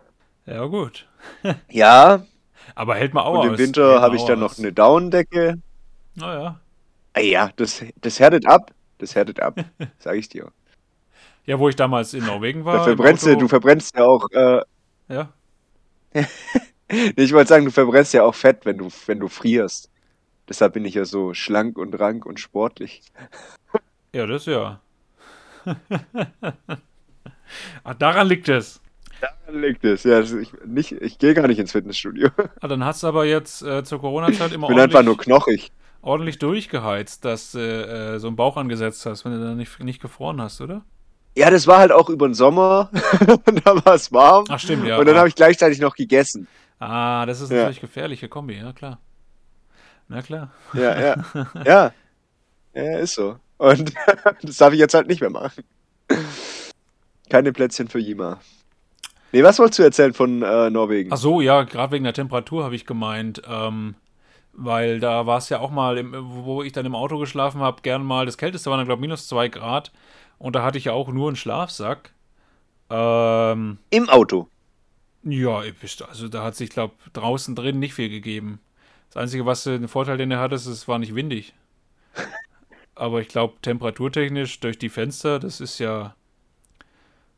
ja, 0.46 0.66
gut. 0.66 1.08
Ja, 1.70 2.26
Aber 2.76 2.96
hält 2.96 3.14
mal 3.14 3.24
auch 3.24 3.34
und 3.34 3.40
aus. 3.40 3.46
im 3.48 3.58
Winter 3.58 4.02
habe 4.02 4.16
ich 4.16 4.24
dann 4.24 4.40
noch 4.40 4.58
eine 4.58 4.74
Daunendecke. 4.74 5.60
Naja. 6.16 6.60
Ah 7.14 7.20
ja, 7.20 7.50
das, 7.56 7.84
das 8.02 8.20
härtet 8.20 8.46
ab. 8.48 8.72
Das 8.98 9.16
härtet 9.16 9.40
ab, 9.40 9.60
sag 10.00 10.16
ich 10.16 10.30
dir. 10.30 10.52
Ja, 11.46 11.60
wo 11.60 11.68
ich 11.68 11.76
damals 11.76 12.14
in 12.14 12.26
Norwegen 12.26 12.64
war. 12.64 12.78
Da 12.78 12.84
verbrennst 12.84 13.26
du, 13.26 13.36
du 13.36 13.48
verbrennst 13.48 13.96
ja 13.96 14.06
auch, 14.06 14.30
äh, 14.32 14.62
Ja. 15.10 15.34
ich 16.88 17.34
wollte 17.34 17.50
sagen, 17.50 17.66
du 17.66 17.72
verbrennst 17.72 18.14
ja 18.14 18.24
auch 18.24 18.36
Fett, 18.36 18.66
wenn 18.66 18.78
du, 18.78 18.90
wenn 19.08 19.20
du 19.20 19.28
frierst. 19.28 19.90
Deshalb 20.48 20.74
bin 20.74 20.86
ich 20.86 20.94
ja 20.94 21.06
so 21.06 21.34
schlank 21.34 21.78
und 21.78 22.00
rank 22.00 22.26
und 22.26 22.40
sportlich. 22.40 23.02
Ja, 24.14 24.26
das 24.28 24.46
ja. 24.46 24.82
Ach, 27.84 27.94
daran 28.00 28.28
liegt 28.28 28.50
es. 28.50 28.82
Daran 29.24 29.62
liegt 29.62 29.86
es. 29.86 30.04
Ja, 30.04 30.20
ich, 30.20 30.52
nicht, 30.66 30.92
ich 30.92 31.18
gehe 31.18 31.34
gar 31.34 31.48
nicht 31.48 31.58
ins 31.58 31.72
Fitnessstudio. 31.72 32.30
Ah, 32.60 32.68
dann 32.68 32.84
hast 32.84 33.04
du 33.04 33.08
aber 33.08 33.24
jetzt 33.24 33.62
äh, 33.62 33.84
zur 33.84 34.02
Corona-Zeit 34.02 34.52
immer 34.52 34.68
Ich 34.68 34.76
bin 34.76 34.80
einfach 34.80 35.02
nur 35.02 35.14
ordentlich, 35.14 35.26
knochig. 35.26 35.72
ordentlich 36.02 36.40
durchgeheizt, 36.40 37.24
dass 37.24 37.54
du 37.54 37.60
äh, 37.60 38.20
so 38.20 38.28
einen 38.28 38.36
Bauch 38.36 38.58
angesetzt 38.58 39.06
hast, 39.06 39.24
wenn 39.24 39.32
du 39.32 39.40
dann 39.42 39.56
nicht, 39.56 39.80
nicht 39.80 40.02
gefroren 40.02 40.42
hast, 40.42 40.60
oder? 40.60 40.84
Ja, 41.38 41.50
das 41.50 41.68
war 41.68 41.80
halt 41.80 41.94
auch 41.94 42.10
über 42.10 42.28
den 42.28 42.34
Sommer. 42.34 42.90
und 43.46 43.66
da 43.66 43.86
war 43.86 43.96
es 43.96 44.12
warm. 44.12 44.44
Ach, 44.50 44.60
stimmt, 44.60 44.86
ja. 44.86 44.98
und 44.98 45.06
dann 45.06 45.16
ah. 45.16 45.20
habe 45.20 45.30
ich 45.30 45.36
gleichzeitig 45.36 45.80
noch 45.80 45.96
gegessen. 45.96 46.48
ah, 46.80 47.26
das 47.26 47.40
ist 47.40 47.50
Ja. 47.50 47.60
natürlich 47.60 47.80
gefährliche 47.80 48.28
Kombi, 48.28 48.58
ja 48.58 48.74
klar. 48.74 49.00
Na 50.10 50.22
klar. 50.22 50.52
Ja, 50.74 51.00
ja. 51.00 51.26
ja. 51.66 51.94
Ja, 52.74 52.98
ist 53.00 53.16
so. 53.16 53.38
Und 53.58 53.94
das 54.42 54.58
darf 54.58 54.74
ich 54.74 54.80
jetzt 54.80 54.94
halt 54.96 55.08
nicht 55.08 55.22
mehr 55.22 55.30
machen. 55.30 55.64
Keine 57.30 57.54
Plätzchen 57.54 57.88
für 57.88 58.00
Jima. 58.00 58.42
Nee, 59.34 59.44
was 59.44 59.58
wolltest 59.58 59.80
du 59.80 59.84
erzählen 59.84 60.14
von 60.14 60.44
äh, 60.44 60.70
Norwegen? 60.70 61.12
Ach 61.12 61.18
so, 61.18 61.42
ja, 61.42 61.64
gerade 61.64 61.92
wegen 61.92 62.04
der 62.04 62.14
Temperatur 62.14 62.64
habe 62.64 62.76
ich 62.76 62.86
gemeint, 62.86 63.42
ähm, 63.50 63.96
weil 64.54 65.00
da 65.00 65.26
war 65.26 65.40
es 65.40 65.50
ja 65.50 65.60
auch 65.60 65.72
mal, 65.72 65.98
im, 65.98 66.14
wo 66.46 66.62
ich 66.62 66.72
dann 66.72 66.86
im 66.86 66.94
Auto 66.94 67.18
geschlafen 67.18 67.60
habe, 67.60 67.82
gern 67.82 68.06
mal, 68.06 68.28
das 68.28 68.38
Kälteste 68.38 68.70
waren 68.70 68.78
dann, 68.78 68.86
glaube 68.86 69.00
ich, 69.00 69.02
minus 69.02 69.28
zwei 69.28 69.48
Grad 69.48 69.92
und 70.38 70.56
da 70.56 70.62
hatte 70.62 70.78
ich 70.78 70.86
ja 70.86 70.94
auch 70.94 71.08
nur 71.08 71.30
einen 71.30 71.36
Schlafsack. 71.36 72.12
Ähm, 72.92 73.80
Im 73.90 74.08
Auto. 74.10 74.50
ja, 75.24 75.64
also 76.08 76.28
da 76.28 76.44
hat 76.44 76.56
sich, 76.56 76.70
glaube 76.70 76.94
draußen 77.14 77.56
drin 77.56 77.80
nicht 77.80 77.96
viel 77.96 78.10
gegeben. 78.10 78.60
Das 79.10 79.18
Einzige, 79.18 79.48
was 79.48 79.64
den 79.64 79.88
Vorteil, 79.88 80.18
den 80.18 80.30
er 80.30 80.42
hatte, 80.42 80.54
ist, 80.54 80.68
es 80.68 80.88
war 80.88 81.00
nicht 81.00 81.16
windig. 81.16 81.56
Aber 82.96 83.20
ich 83.20 83.30
glaube, 83.30 83.56
temperaturtechnisch 83.64 84.60
durch 84.60 84.78
die 84.78 84.90
Fenster, 84.90 85.40
das 85.40 85.60
ist 85.60 85.80
ja, 85.80 86.14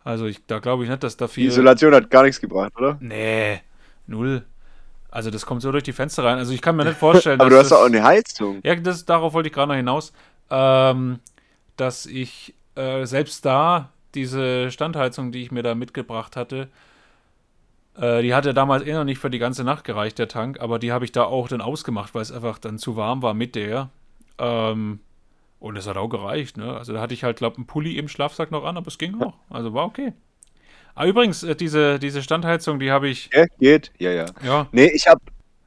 also 0.06 0.28
ich, 0.28 0.46
da 0.46 0.60
glaube 0.60 0.84
ich 0.84 0.90
nicht, 0.90 1.04
dass 1.04 1.18
da 1.18 1.26
Die 1.26 1.34
viel... 1.34 1.48
Isolation 1.48 1.94
hat 1.96 2.12
gar 2.12 2.22
nichts 2.22 2.40
gebracht, 2.40 2.72
oder? 2.78 2.96
Nee, 3.02 3.62
null. 4.06 4.46
Also 5.10 5.32
das 5.32 5.48
kommt 5.48 5.64
so 5.64 5.72
durch 5.72 5.84
die 5.84 5.94
Fenster 5.94 6.24
rein. 6.24 6.38
Also 6.38 6.54
ich 6.54 6.62
kann 6.62 6.76
mir 6.76 6.86
nicht 6.86 6.98
vorstellen, 7.00 7.42
Aber 7.42 7.50
du 7.50 7.58
hast 7.58 7.72
doch 7.72 7.80
auch 7.80 7.86
eine 7.86 8.04
Heizung. 8.04 8.60
Ja, 8.64 8.76
das, 8.76 9.04
darauf 9.06 9.34
wollte 9.34 9.50
ich 9.50 9.54
gerade 9.54 9.70
noch 9.70 9.76
hinaus. 9.76 10.14
Ähm, 10.52 11.20
dass 11.76 12.06
ich 12.06 12.54
äh, 12.76 13.06
selbst 13.06 13.46
da 13.46 13.90
diese 14.14 14.70
Standheizung, 14.70 15.32
die 15.32 15.42
ich 15.42 15.52
mir 15.52 15.64
da 15.64 15.74
mitgebracht 15.74 16.36
hatte, 16.36 16.70
äh, 17.98 18.22
die 18.22 18.36
hatte 18.36 18.54
damals 18.54 18.86
eh 18.86 18.94
noch 18.94 19.06
nicht 19.06 19.18
für 19.18 19.32
die 19.32 19.40
ganze 19.40 19.64
Nacht 19.64 19.86
gereicht, 19.86 20.20
der 20.20 20.28
Tank, 20.28 20.60
aber 20.60 20.78
die 20.78 20.92
habe 20.92 21.04
ich 21.04 21.14
da 21.14 21.24
auch 21.24 21.48
dann 21.48 21.62
ausgemacht, 21.62 22.14
weil 22.14 22.22
es 22.22 22.32
einfach 22.32 22.60
dann 22.60 22.78
zu 22.78 22.96
warm 22.96 23.24
war 23.24 23.34
mit 23.34 23.56
der. 23.56 23.90
Ähm, 24.38 25.00
und 25.60 25.78
es 25.78 25.88
hat 25.88 25.98
auch 25.98 26.10
gereicht, 26.10 26.58
ne? 26.58 26.76
Also 26.76 26.94
da 26.94 27.02
hatte 27.02 27.14
ich 27.14 27.24
halt, 27.24 27.38
glaube 27.38 27.58
einen 27.58 27.68
Pulli 27.68 27.98
im 27.98 28.08
Schlafsack 28.08 28.52
noch 28.52 28.64
an, 28.66 28.78
aber 28.78 28.88
es 28.88 28.98
ging 28.98 29.22
auch. 29.22 29.34
Also 29.50 29.74
war 29.74 29.86
okay. 29.86 30.14
Ah, 30.96 31.06
übrigens, 31.06 31.44
äh, 31.44 31.56
diese, 31.56 32.00
diese 32.00 32.24
Standheizung, 32.24 32.80
die 32.80 32.92
habe 32.92 33.10
ich. 33.10 33.30
Ja, 33.34 33.46
geht. 33.60 33.92
Ja, 34.00 34.12
ja. 34.12 34.26
Ja. 34.44 34.68
Nee, 34.72 34.92
ich 34.94 35.08
hab. 35.08 35.20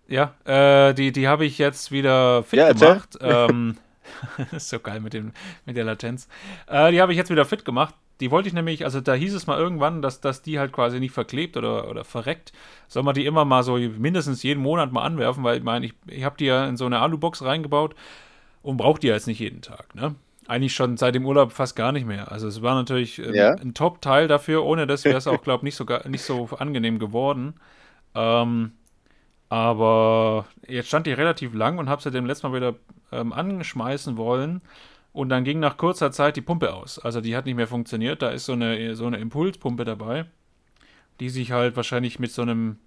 Ja, 0.08 0.34
äh, 0.44 0.94
die, 0.94 1.12
die 1.12 1.28
habe 1.28 1.44
ich 1.44 1.58
jetzt 1.58 1.92
wieder 1.92 2.42
fit 2.42 2.58
Ja, 2.58 2.72
gemacht. 2.72 3.18
Ähm, 3.20 3.76
ist 4.52 4.70
so 4.70 4.80
geil 4.80 5.00
mit, 5.00 5.12
dem, 5.12 5.32
mit 5.66 5.76
der 5.76 5.84
Latenz. 5.84 6.28
Äh, 6.66 6.92
die 6.92 7.02
habe 7.02 7.12
ich 7.12 7.18
jetzt 7.18 7.30
wieder 7.30 7.44
fit 7.44 7.66
gemacht. 7.66 7.94
Die 8.20 8.30
wollte 8.30 8.48
ich 8.48 8.54
nämlich, 8.54 8.84
also 8.84 9.00
da 9.00 9.14
hieß 9.14 9.34
es 9.34 9.46
mal 9.46 9.58
irgendwann, 9.58 10.00
dass, 10.00 10.20
dass 10.20 10.42
die 10.42 10.58
halt 10.58 10.72
quasi 10.72 10.98
nicht 10.98 11.12
verklebt 11.12 11.56
oder, 11.56 11.88
oder 11.88 12.04
verreckt. 12.04 12.52
Soll 12.88 13.02
man 13.02 13.14
die 13.14 13.26
immer 13.26 13.44
mal 13.44 13.62
so 13.62 13.76
mindestens 13.76 14.42
jeden 14.42 14.60
Monat 14.62 14.92
mal 14.92 15.02
anwerfen, 15.02 15.44
weil 15.44 15.58
ich 15.58 15.62
meine, 15.62 15.86
ich, 15.86 15.94
ich 16.06 16.24
habe 16.24 16.36
die 16.38 16.46
ja 16.46 16.66
in 16.66 16.76
so 16.76 16.86
eine 16.86 17.00
Alubox 17.00 17.44
reingebaut 17.44 17.94
und 18.62 18.76
brauche 18.76 19.00
die 19.00 19.08
jetzt 19.08 19.26
nicht 19.26 19.38
jeden 19.40 19.62
Tag, 19.62 19.94
ne? 19.94 20.14
Eigentlich 20.46 20.74
schon 20.74 20.96
seit 20.96 21.14
dem 21.14 21.26
Urlaub 21.26 21.52
fast 21.52 21.76
gar 21.76 21.92
nicht 21.92 22.06
mehr. 22.06 22.32
Also 22.32 22.48
es 22.48 22.62
war 22.62 22.74
natürlich 22.74 23.18
ähm, 23.18 23.34
Ja. 23.34 23.50
ein 23.54 23.74
Top-Teil 23.74 24.28
dafür. 24.28 24.64
Ohne 24.64 24.86
das 24.86 25.04
wäre 25.04 25.18
es 25.18 25.26
auch, 25.26 25.42
glaube 25.42 25.60
ich, 25.60 25.64
nicht 25.64 25.76
so, 25.76 25.84
nicht 26.08 26.22
so 26.22 26.48
angenehm 26.58 26.98
geworden. 26.98 27.54
Ähm, 28.14 28.72
aber 29.50 30.46
jetzt 30.66 30.88
stand 30.88 31.06
die 31.06 31.12
relativ 31.12 31.54
lang 31.54 31.78
und 31.78 31.88
habe 31.88 32.02
sie 32.02 32.10
dem 32.10 32.26
letzten 32.26 32.48
Mal 32.50 32.56
wieder 32.56 32.74
ähm, 33.12 33.32
anschmeißen 33.32 34.16
wollen. 34.16 34.62
Und 35.12 35.30
dann 35.30 35.44
ging 35.44 35.58
nach 35.58 35.76
kurzer 35.76 36.12
Zeit 36.12 36.36
die 36.36 36.42
Pumpe 36.42 36.72
aus. 36.74 36.98
Also 36.98 37.20
die 37.20 37.34
hat 37.36 37.46
nicht 37.46 37.56
mehr 37.56 37.66
funktioniert. 37.66 38.22
Da 38.22 38.30
ist 38.30 38.44
so 38.46 38.52
eine, 38.52 38.94
so 38.94 39.06
eine 39.06 39.16
Impulspumpe 39.18 39.84
dabei, 39.84 40.26
die 41.20 41.28
sich 41.30 41.52
halt 41.52 41.76
wahrscheinlich 41.76 42.18
mit 42.18 42.30
so 42.30 42.42
einem 42.42 42.78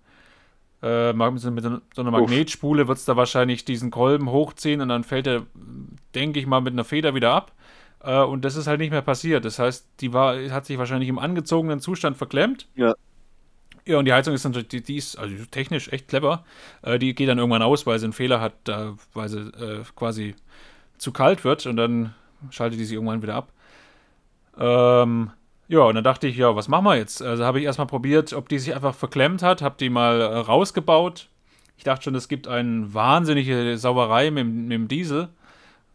äh, 0.81 1.13
mit 1.13 1.39
so 1.39 1.51
mit 1.51 1.63
so 1.63 2.01
einer. 2.01 2.11
Magnetspule 2.11 2.87
wird 2.87 2.97
es 2.97 3.05
da 3.05 3.15
wahrscheinlich 3.15 3.65
diesen 3.65 3.91
Kolben 3.91 4.29
hochziehen 4.29 4.81
und 4.81 4.89
dann 4.89 5.03
fällt 5.03 5.27
er, 5.27 5.43
denke 6.15 6.39
ich 6.39 6.47
mal, 6.47 6.61
mit 6.61 6.73
einer 6.73 6.83
Feder 6.83 7.13
wieder 7.13 7.31
ab. 7.31 7.51
Äh, 8.03 8.21
und 8.21 8.43
das 8.43 8.55
ist 8.55 8.67
halt 8.67 8.79
nicht 8.79 8.91
mehr 8.91 9.01
passiert. 9.01 9.45
Das 9.45 9.59
heißt, 9.59 9.87
die 9.99 10.13
war, 10.13 10.37
hat 10.49 10.65
sich 10.65 10.77
wahrscheinlich 10.77 11.09
im 11.09 11.19
angezogenen 11.19 11.79
Zustand 11.79 12.17
verklemmt. 12.17 12.67
Ja. 12.75 12.95
Ja, 13.85 13.97
und 13.97 14.05
die 14.05 14.13
Heizung 14.13 14.35
ist 14.35 14.43
natürlich, 14.43 14.67
die, 14.67 14.83
die 14.83 14.97
ist 14.97 15.17
also 15.17 15.35
technisch 15.49 15.91
echt 15.91 16.07
clever. 16.07 16.45
Äh, 16.83 16.99
die 16.99 17.15
geht 17.15 17.29
dann 17.29 17.39
irgendwann 17.39 17.63
aus, 17.63 17.85
weil 17.85 17.97
sie 17.99 18.05
einen 18.05 18.13
Fehler 18.13 18.39
hat, 18.39 18.53
da, 18.63 18.95
weil 19.13 19.29
sie 19.29 19.39
äh, 19.39 19.83
quasi 19.95 20.35
zu 20.97 21.11
kalt 21.11 21.43
wird 21.43 21.65
und 21.65 21.77
dann 21.77 22.13
schaltet 22.51 22.79
die 22.79 22.85
sich 22.85 22.93
irgendwann 22.93 23.23
wieder 23.23 23.35
ab. 23.35 23.51
Ähm, 24.57 25.31
ja, 25.71 25.79
und 25.83 25.95
dann 25.95 26.03
dachte 26.03 26.27
ich, 26.27 26.35
ja, 26.35 26.53
was 26.55 26.67
machen 26.67 26.83
wir 26.85 26.97
jetzt? 26.97 27.21
Also 27.21 27.45
habe 27.45 27.59
ich 27.59 27.65
erstmal 27.65 27.87
probiert, 27.87 28.33
ob 28.33 28.49
die 28.49 28.59
sich 28.59 28.75
einfach 28.75 28.93
verklemmt 28.93 29.41
hat, 29.41 29.61
habe 29.61 29.75
die 29.79 29.89
mal 29.89 30.19
äh, 30.19 30.25
rausgebaut. 30.25 31.29
Ich 31.77 31.85
dachte 31.85 32.03
schon, 32.03 32.15
es 32.15 32.27
gibt 32.27 32.47
eine 32.49 32.93
wahnsinnige 32.93 33.77
Sauerei 33.77 34.31
mit, 34.31 34.41
dem- 34.43 34.63
mit 34.63 34.71
dem 34.73 34.87
Diesel, 34.89 35.29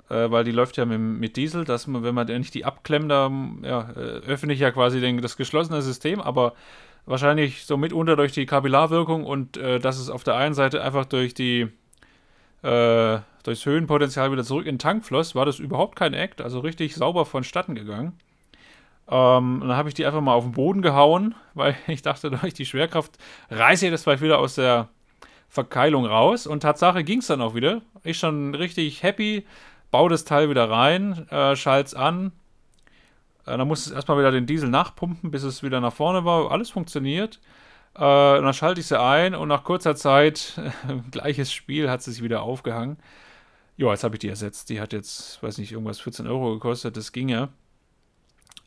äh, 0.09 0.31
weil 0.31 0.45
die 0.45 0.53
läuft 0.53 0.79
ja 0.79 0.87
mit, 0.87 0.99
mit 0.99 1.37
Diesel, 1.37 1.65
dass 1.65 1.87
man, 1.87 2.03
wenn 2.03 2.15
man 2.15 2.27
nicht 2.27 2.55
die 2.55 2.65
abklemmt, 2.65 3.11
dann 3.11 3.62
ja, 3.65 3.91
äh, 3.91 4.23
öffne 4.27 4.55
ich 4.55 4.61
ja 4.61 4.71
quasi 4.71 5.01
den, 5.01 5.21
das 5.21 5.37
geschlossene 5.37 5.83
System, 5.83 6.21
aber 6.23 6.55
wahrscheinlich 7.05 7.67
so 7.67 7.77
mitunter 7.77 8.17
durch 8.17 8.33
die 8.33 8.47
Kapillarwirkung 8.47 9.25
und 9.25 9.59
äh, 9.59 9.79
dass 9.79 9.99
es 9.99 10.09
auf 10.11 10.25
der 10.25 10.37
einen 10.37 10.55
Seite 10.55 10.83
einfach 10.83 11.05
durch 11.05 11.35
die 11.35 11.69
äh, 12.62 13.19
durchs 13.45 13.65
Höhenpotenzial 13.67 14.33
wieder 14.33 14.43
zurück 14.43 14.67
in 14.67 14.77
den 14.77 14.79
Tank 14.81 15.05
floss, 15.05 15.35
war 15.35 15.45
das 15.47 15.59
überhaupt 15.61 15.97
kein 15.97 16.15
Act, 16.15 16.41
also 16.41 16.61
richtig 16.61 16.97
sauber 16.97 17.25
vonstatten 17.27 17.75
gegangen. 17.75 18.15
Ähm, 19.09 19.62
und 19.62 19.69
dann 19.69 19.77
habe 19.77 19.88
ich 19.88 19.95
die 19.95 20.05
einfach 20.05 20.21
mal 20.21 20.35
auf 20.35 20.45
den 20.45 20.53
Boden 20.53 20.83
gehauen, 20.83 21.35
weil 21.55 21.77
ich 21.87 22.03
dachte, 22.03 22.31
durch 22.31 22.55
die 22.55 22.66
Schwerkraft 22.66 23.19
reiße 23.51 23.87
ich 23.87 23.92
das 23.92 24.03
vielleicht 24.03 24.23
wieder 24.23 24.38
aus 24.38 24.57
der 24.57 24.88
Verkeilung 25.49 26.07
raus. 26.07 26.47
Und 26.47 26.61
Tatsache 26.61 27.05
ging 27.05 27.21
es 27.21 27.29
dann 27.29 27.40
auch 27.40 27.55
wieder. 27.55 27.83
Ich 28.03 28.19
schon 28.19 28.55
richtig 28.55 29.03
happy, 29.03 29.47
baue 29.90 30.11
das 30.11 30.25
Teil 30.25 30.51
wieder 30.51 30.69
rein, 30.69 31.29
äh, 31.31 31.57
schalt's 31.57 31.95
an. 31.95 32.33
Äh, 33.47 33.57
dann 33.57 33.69
musste 33.69 33.90
es 33.90 33.97
erstmal 33.97 34.19
wieder 34.19 34.33
den 34.33 34.47
Diesel 34.47 34.69
nachpumpen, 34.69 35.31
bis 35.31 35.42
es 35.45 35.62
wieder 35.62 35.81
nach 35.81 35.92
vorne 35.92 36.25
war. 36.25 36.51
Alles 36.51 36.71
funktioniert. 36.71 37.40
Äh, 37.95 38.38
und 38.38 38.45
dann 38.45 38.55
schalte 38.55 38.81
ich 38.81 38.87
sie 38.87 39.01
ein 39.01 39.35
und 39.35 39.49
nach 39.49 39.64
kurzer 39.64 39.97
Zeit, 39.97 40.61
gleiches 41.11 41.53
Spiel, 41.53 41.88
hat 41.88 42.03
sie 42.03 42.12
sich 42.12 42.23
wieder 42.23 42.42
aufgehangen. 42.42 42.99
Ja, 43.77 43.90
jetzt 43.90 44.05
habe 44.05 44.16
ich 44.16 44.21
die 44.21 44.29
ersetzt. 44.29 44.69
Die 44.71 44.81
hat 44.81 44.92
jetzt, 44.92 45.42
weiß 45.42 45.59
nicht, 45.59 45.73
irgendwas 45.73 46.01
14 46.01 46.27
Euro 46.27 46.55
gekostet. 46.55 46.97
Das 46.97 47.12
ging 47.12 47.29
ja. 47.29 47.49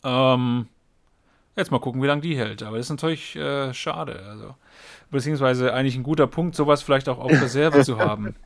Ähm, 0.03 0.67
jetzt 1.55 1.71
mal 1.71 1.79
gucken, 1.79 2.01
wie 2.01 2.07
lange 2.07 2.21
die 2.21 2.37
hält. 2.37 2.63
Aber 2.63 2.77
das 2.77 2.87
ist 2.87 2.91
natürlich 2.91 3.35
äh, 3.35 3.73
schade. 3.73 4.23
Also, 4.27 4.55
beziehungsweise 5.11 5.73
eigentlich 5.73 5.95
ein 5.95 6.03
guter 6.03 6.27
Punkt, 6.27 6.55
sowas 6.55 6.81
vielleicht 6.81 7.09
auch 7.09 7.19
auf 7.19 7.31
Reserve 7.31 7.83
zu 7.83 7.99
haben. 7.99 8.35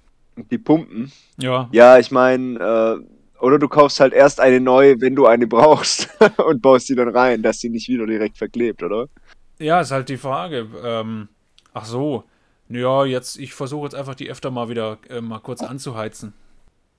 Die 0.50 0.58
Pumpen. 0.58 1.12
Ja, 1.38 1.70
Ja, 1.72 2.00
ich 2.00 2.10
meine, 2.10 2.58
äh, 2.60 3.40
oder 3.40 3.60
du 3.60 3.68
kaufst 3.68 4.00
halt 4.00 4.14
erst 4.14 4.40
eine 4.40 4.60
neue, 4.60 5.00
wenn 5.00 5.16
du 5.16 5.28
eine 5.28 5.46
brauchst 5.46 6.10
und 6.48 6.62
baust 6.62 6.90
die 6.90 6.96
dann 6.96 7.10
rein, 7.10 7.44
dass 7.44 7.60
sie 7.60 7.70
nicht 7.70 7.88
wieder 7.88 8.08
direkt 8.08 8.38
verklebt, 8.38 8.82
oder? 8.82 9.10
ja, 9.60 9.82
ist 9.82 9.92
halt 9.92 10.10
die 10.10 10.18
Frage. 10.18 10.68
Ähm, 10.84 11.30
ach 11.74 11.86
so. 11.86 12.24
Ja, 12.70 13.06
jetzt, 13.06 13.38
ich 13.38 13.54
versuche 13.54 13.86
jetzt 13.86 13.96
einfach 13.96 14.16
die 14.16 14.30
öfter 14.30 14.50
mal 14.50 14.70
wieder 14.70 14.98
äh, 15.10 15.22
mal 15.22 15.40
kurz 15.40 15.62
anzuheizen. 15.62 16.34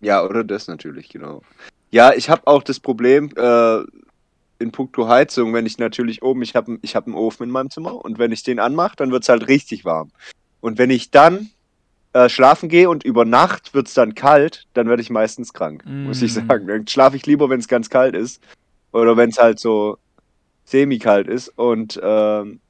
Ja, 0.00 0.24
oder 0.24 0.44
das 0.44 0.68
natürlich, 0.68 1.08
genau. 1.08 1.42
Ja, 1.90 2.12
ich 2.12 2.28
habe 2.28 2.46
auch 2.46 2.62
das 2.62 2.78
Problem 2.80 3.30
äh, 3.36 3.82
in 4.64 4.72
puncto 4.72 5.06
Heizung, 5.08 5.52
wenn 5.54 5.66
ich 5.66 5.78
natürlich 5.78 6.22
oben, 6.22 6.42
ich 6.42 6.56
habe 6.56 6.78
ich 6.82 6.96
hab 6.96 7.06
einen 7.06 7.14
Ofen 7.14 7.44
in 7.44 7.50
meinem 7.50 7.70
Zimmer 7.70 8.04
und 8.04 8.18
wenn 8.18 8.32
ich 8.32 8.42
den 8.42 8.58
anmache, 8.58 8.96
dann 8.96 9.12
wird 9.12 9.22
es 9.22 9.28
halt 9.28 9.46
richtig 9.46 9.84
warm. 9.84 10.10
Und 10.60 10.78
wenn 10.78 10.90
ich 10.90 11.10
dann 11.10 11.50
äh, 12.14 12.28
schlafen 12.28 12.68
gehe 12.68 12.88
und 12.88 13.04
über 13.04 13.24
Nacht 13.24 13.74
wird 13.74 13.88
es 13.88 13.94
dann 13.94 14.14
kalt, 14.14 14.64
dann 14.72 14.88
werde 14.88 15.02
ich 15.02 15.10
meistens 15.10 15.52
krank, 15.52 15.84
muss 16.04 16.22
ich 16.22 16.34
Mm. 16.34 16.40
sagen. 16.48 16.66
Dann 16.66 16.86
schlafe 16.88 17.16
ich 17.16 17.26
lieber, 17.26 17.50
wenn 17.50 17.60
es 17.60 17.68
ganz 17.68 17.90
kalt 17.90 18.16
ist 18.16 18.42
oder 18.92 19.16
wenn 19.16 19.30
es 19.30 19.38
halt 19.38 19.60
so 19.60 19.98
semi-kalt 20.64 21.28
ist 21.28 21.48
und 21.58 22.00
ähm, 22.02 22.60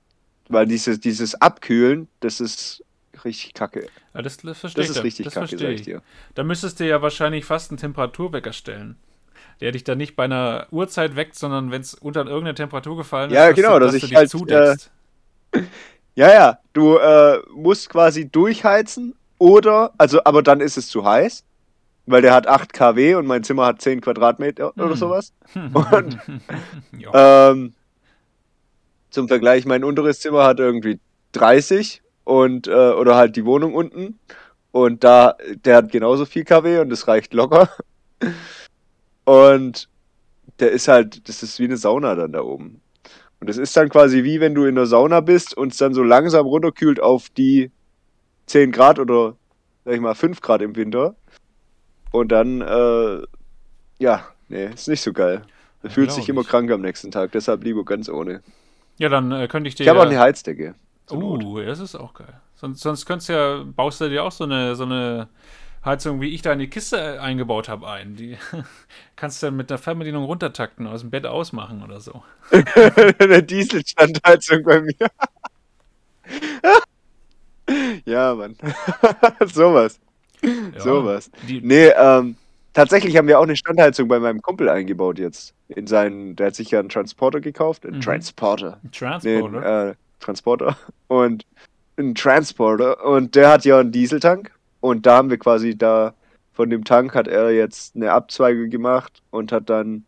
weil 0.49 0.67
dieses, 0.67 1.01
dieses 1.01 1.35
Abkühlen, 1.41 2.09
das 2.21 2.41
ist 2.41 2.83
richtig 3.25 3.55
kacke. 3.55 3.87
Ja, 4.15 4.23
das, 4.23 4.37
das 4.39 4.61
Das 4.61 4.89
ist 4.89 5.03
richtig 5.05 5.25
das 5.27 5.35
kacke, 5.35 5.49
verstehe 5.49 5.69
sag 5.69 5.75
ich 5.75 5.83
dir. 5.83 6.03
Da 6.35 6.43
müsstest 6.45 6.81
du 6.81 6.87
ja 6.87 7.01
wahrscheinlich 7.03 7.45
fast 7.45 7.71
einen 7.71 7.79
Temperaturwecker 7.79 8.53
stellen. 8.53 8.97
Der 9.61 9.73
dich 9.73 9.85
dann 9.85 9.99
nicht 9.99 10.17
bei 10.17 10.25
einer 10.25 10.67
Uhrzeit 10.71 11.17
weckt, 11.17 11.37
sondern 11.37 11.71
wenn 11.71 11.81
es 11.81 11.95
unter 11.95 12.21
irgendeine 12.21 12.55
Temperatur 12.55 12.97
gefallen 12.97 13.31
Ja, 13.31 13.49
ist, 13.49 13.57
genau, 13.57 13.79
du, 13.79 13.87
dass 13.87 13.93
du 13.93 13.97
ich 13.99 14.05
dich 14.09 14.17
halt, 14.17 14.31
zudeckst. 14.31 14.91
Ja, 16.17 16.33
ja, 16.33 16.59
du 16.75 16.97
äh, 16.97 17.41
musst 17.55 17.89
quasi 17.91 18.29
durchheizen 18.29 19.17
oder, 19.39 19.93
also, 19.99 20.21
aber 20.25 20.45
dann 20.45 20.61
ist 20.61 20.77
es 20.77 20.87
zu 20.87 21.05
heiß, 21.05 21.43
weil 22.07 22.23
der 22.23 22.33
hat 22.33 22.47
8 22.47 22.73
kW 22.73 23.17
und 23.17 23.27
mein 23.27 23.43
Zimmer 23.43 23.67
hat 23.67 23.81
10 23.83 24.01
Quadratmeter 24.01 24.73
oder 24.77 24.91
Hm. 24.91 24.95
sowas. 24.95 25.33
Und 25.55 26.19
ähm, 27.13 27.75
zum 29.11 29.27
Vergleich, 29.27 29.65
mein 29.67 29.83
unteres 29.83 30.21
Zimmer 30.21 30.45
hat 30.45 30.61
irgendwie 30.61 31.01
30 31.33 32.01
und, 32.23 32.69
äh, 32.69 32.71
oder 32.91 33.17
halt 33.17 33.35
die 33.35 33.45
Wohnung 33.45 33.75
unten 33.75 34.19
und 34.71 35.03
da, 35.03 35.37
der 35.65 35.77
hat 35.77 35.91
genauso 35.93 36.27
viel 36.27 36.45
kW 36.45 36.79
und 36.79 36.91
das 36.91 37.09
reicht 37.09 37.35
locker. 37.35 37.69
Und 39.25 39.89
der 40.61 40.73
ist 40.73 40.89
halt, 40.89 41.29
das 41.29 41.43
ist 41.43 41.59
wie 41.61 41.65
eine 41.65 41.77
Sauna 41.77 42.15
dann 42.15 42.33
da 42.33 42.43
oben. 42.43 42.83
Und 43.41 43.49
das 43.51 43.59
ist 43.59 43.77
dann 43.77 43.89
quasi 43.91 44.25
wie 44.25 44.41
wenn 44.41 44.55
du 44.55 44.65
in 44.67 44.77
der 44.77 44.87
Sauna 44.87 45.21
bist 45.21 45.57
und 45.57 45.73
es 45.73 45.79
dann 45.79 45.95
so 45.95 46.03
langsam 46.03 46.47
runterkühlt 46.47 47.01
auf 47.01 47.31
die 47.31 47.73
10 48.47 48.73
Grad 48.73 48.99
oder 49.01 49.37
sag 49.85 49.95
ich 49.95 50.01
mal 50.01 50.15
5 50.15 50.41
Grad 50.43 50.63
im 50.63 50.77
Winter. 50.77 51.17
Und 52.13 52.33
dann, 52.33 52.61
äh, 52.63 53.23
ja, 53.99 54.29
nee, 54.49 54.67
ist 54.75 54.89
nicht 54.89 55.03
so 55.03 55.13
geil. 55.13 55.43
Du 55.83 55.89
Ja, 55.89 55.91
fühlst 55.91 56.17
dich 56.17 56.29
glaub 56.29 56.31
immer 56.31 56.45
ich. 56.45 56.49
krank 56.49 56.71
am 56.71 56.83
nächsten 56.83 57.11
Tag, 57.11 57.33
deshalb 57.33 57.65
lieber 57.65 57.85
ganz 57.85 58.09
ohne. 58.09 58.43
ja, 58.99 59.09
dann 59.09 59.33
äh, 59.33 59.49
könnte 59.49 59.69
ich 59.69 59.75
dir. 59.75 59.85
Ich 59.85 59.89
habe 59.89 60.01
auch 60.01 60.05
eine 60.05 60.19
Heizdecke. 60.19 60.75
Not. 61.11 61.45
Uh, 61.45 61.61
das 61.61 61.81
ist 61.81 61.95
auch 61.95 62.15
geil. 62.15 62.41
Sonst, 62.55 62.81
sonst 62.81 63.05
könntest 63.07 63.29
du 63.29 63.33
ja, 63.35 63.65
baust 63.65 64.01
du 64.01 64.09
dir 64.09 64.25
auch 64.25 64.33
so 64.33 64.45
eine, 64.45 64.75
so 64.75 64.85
eine 64.85 65.29
Heizung, 65.85 66.21
wie 66.21 66.31
ich 66.35 66.43
da 66.43 66.53
in 66.53 66.59
die 66.61 66.69
Kiste 66.71 66.97
äh, 66.97 67.19
eingebaut 67.19 67.69
habe, 67.69 67.87
ein. 67.89 68.17
Die 68.17 68.39
kannst 69.17 69.43
du 69.43 69.47
dann 69.49 69.57
mit 69.57 69.71
einer 69.71 69.79
Fernbedienung 69.79 70.25
runtertakten, 70.25 70.87
aus 70.87 71.01
dem 71.03 71.11
Bett 71.11 71.27
ausmachen 71.27 71.83
oder 71.83 72.01
so. 72.01 72.23
eine 73.19 73.43
Dieselstandheizung 73.43 74.63
bei 74.63 74.81
mir. 74.81 74.95
ja, 78.07 78.35
Mann. 78.35 78.57
Sowas. 79.47 79.99
Ja, 80.43 80.81
Sowas. 80.81 81.31
Nee, 81.47 81.89
ähm, 81.89 82.37
tatsächlich 82.73 83.17
haben 83.17 83.29
wir 83.29 83.39
auch 83.39 83.45
eine 83.45 83.57
Standheizung 83.57 84.09
bei 84.09 84.19
meinem 84.19 84.43
Kumpel 84.43 84.69
eingebaut 84.69 85.19
jetzt. 85.19 85.55
In 85.69 85.87
seinen, 85.87 86.37
der 86.37 86.49
hat 86.49 86.55
sich 86.55 86.71
ja 86.71 86.81
einen 86.81 86.89
Transporter 86.91 87.41
gekauft. 87.41 87.87
Einen 87.87 87.97
Mhm. 87.97 88.01
Transporter. 88.03 88.79
Nee, 88.83 88.91
Transporter. 88.91 89.67
einen, 89.67 89.91
äh, 89.91 89.95
Transporter. 90.21 90.77
Und 91.09 91.45
einen 91.97 92.15
Transporter. 92.15 93.05
Und 93.05 93.35
der 93.35 93.51
hat 93.51 93.65
ja 93.65 93.79
einen 93.81 93.93
Dieseltank. 93.93 94.51
Und 94.85 95.07
da 95.07 95.17
haben 95.17 95.31
wir 95.31 95.39
quasi 95.39 95.79
da, 95.79 96.13
von 96.53 96.69
dem 96.69 96.85
Tank 96.85 97.15
hat 97.15 97.27
er 97.27 97.51
jetzt 97.51 97.97
eine 97.97 98.13
Abzweige 98.13 98.69
gemacht 98.69 99.23
und 99.31 99.51
hat 99.51 99.71
dann 99.71 100.05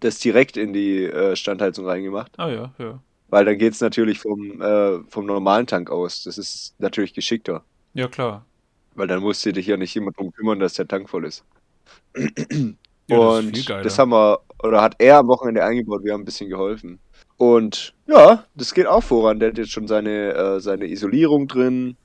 das 0.00 0.18
direkt 0.18 0.56
in 0.56 0.72
die 0.72 1.04
äh, 1.04 1.36
Standheizung 1.36 1.86
reingemacht. 1.86 2.32
Ah 2.36 2.48
ja, 2.48 2.74
ja. 2.78 2.98
Weil 3.28 3.44
dann 3.44 3.58
geht 3.58 3.74
es 3.74 3.80
natürlich 3.80 4.18
vom, 4.18 4.60
äh, 4.60 4.98
vom 5.08 5.24
normalen 5.24 5.68
Tank 5.68 5.88
aus. 5.88 6.24
Das 6.24 6.36
ist 6.36 6.74
natürlich 6.80 7.14
geschickter. 7.14 7.62
Ja, 7.94 8.08
klar. 8.08 8.44
Weil 8.96 9.06
dann 9.06 9.20
musst 9.22 9.46
du 9.46 9.52
dich 9.52 9.68
ja 9.68 9.76
nicht 9.76 9.94
immer 9.94 10.10
drum 10.10 10.32
kümmern, 10.32 10.58
dass 10.58 10.74
der 10.74 10.88
Tank 10.88 11.08
voll 11.08 11.26
ist. 11.26 11.44
Ja, 12.16 13.40
das 13.40 13.44
ist 13.44 13.70
Und 13.70 13.84
das 13.84 13.98
haben 14.00 14.10
wir, 14.10 14.40
oder 14.64 14.82
hat 14.82 14.96
er 14.98 15.18
am 15.18 15.28
Wochenende 15.28 15.62
eingebaut, 15.62 16.02
wir 16.02 16.12
haben 16.12 16.22
ein 16.22 16.24
bisschen 16.24 16.50
geholfen. 16.50 16.98
Und 17.36 17.94
ja, 18.08 18.44
das 18.56 18.74
geht 18.74 18.88
auch 18.88 19.04
voran. 19.04 19.38
Der 19.38 19.50
hat 19.50 19.58
jetzt 19.58 19.70
schon 19.70 19.86
seine, 19.86 20.34
äh, 20.34 20.60
seine 20.60 20.88
Isolierung 20.88 21.46
drin, 21.46 21.96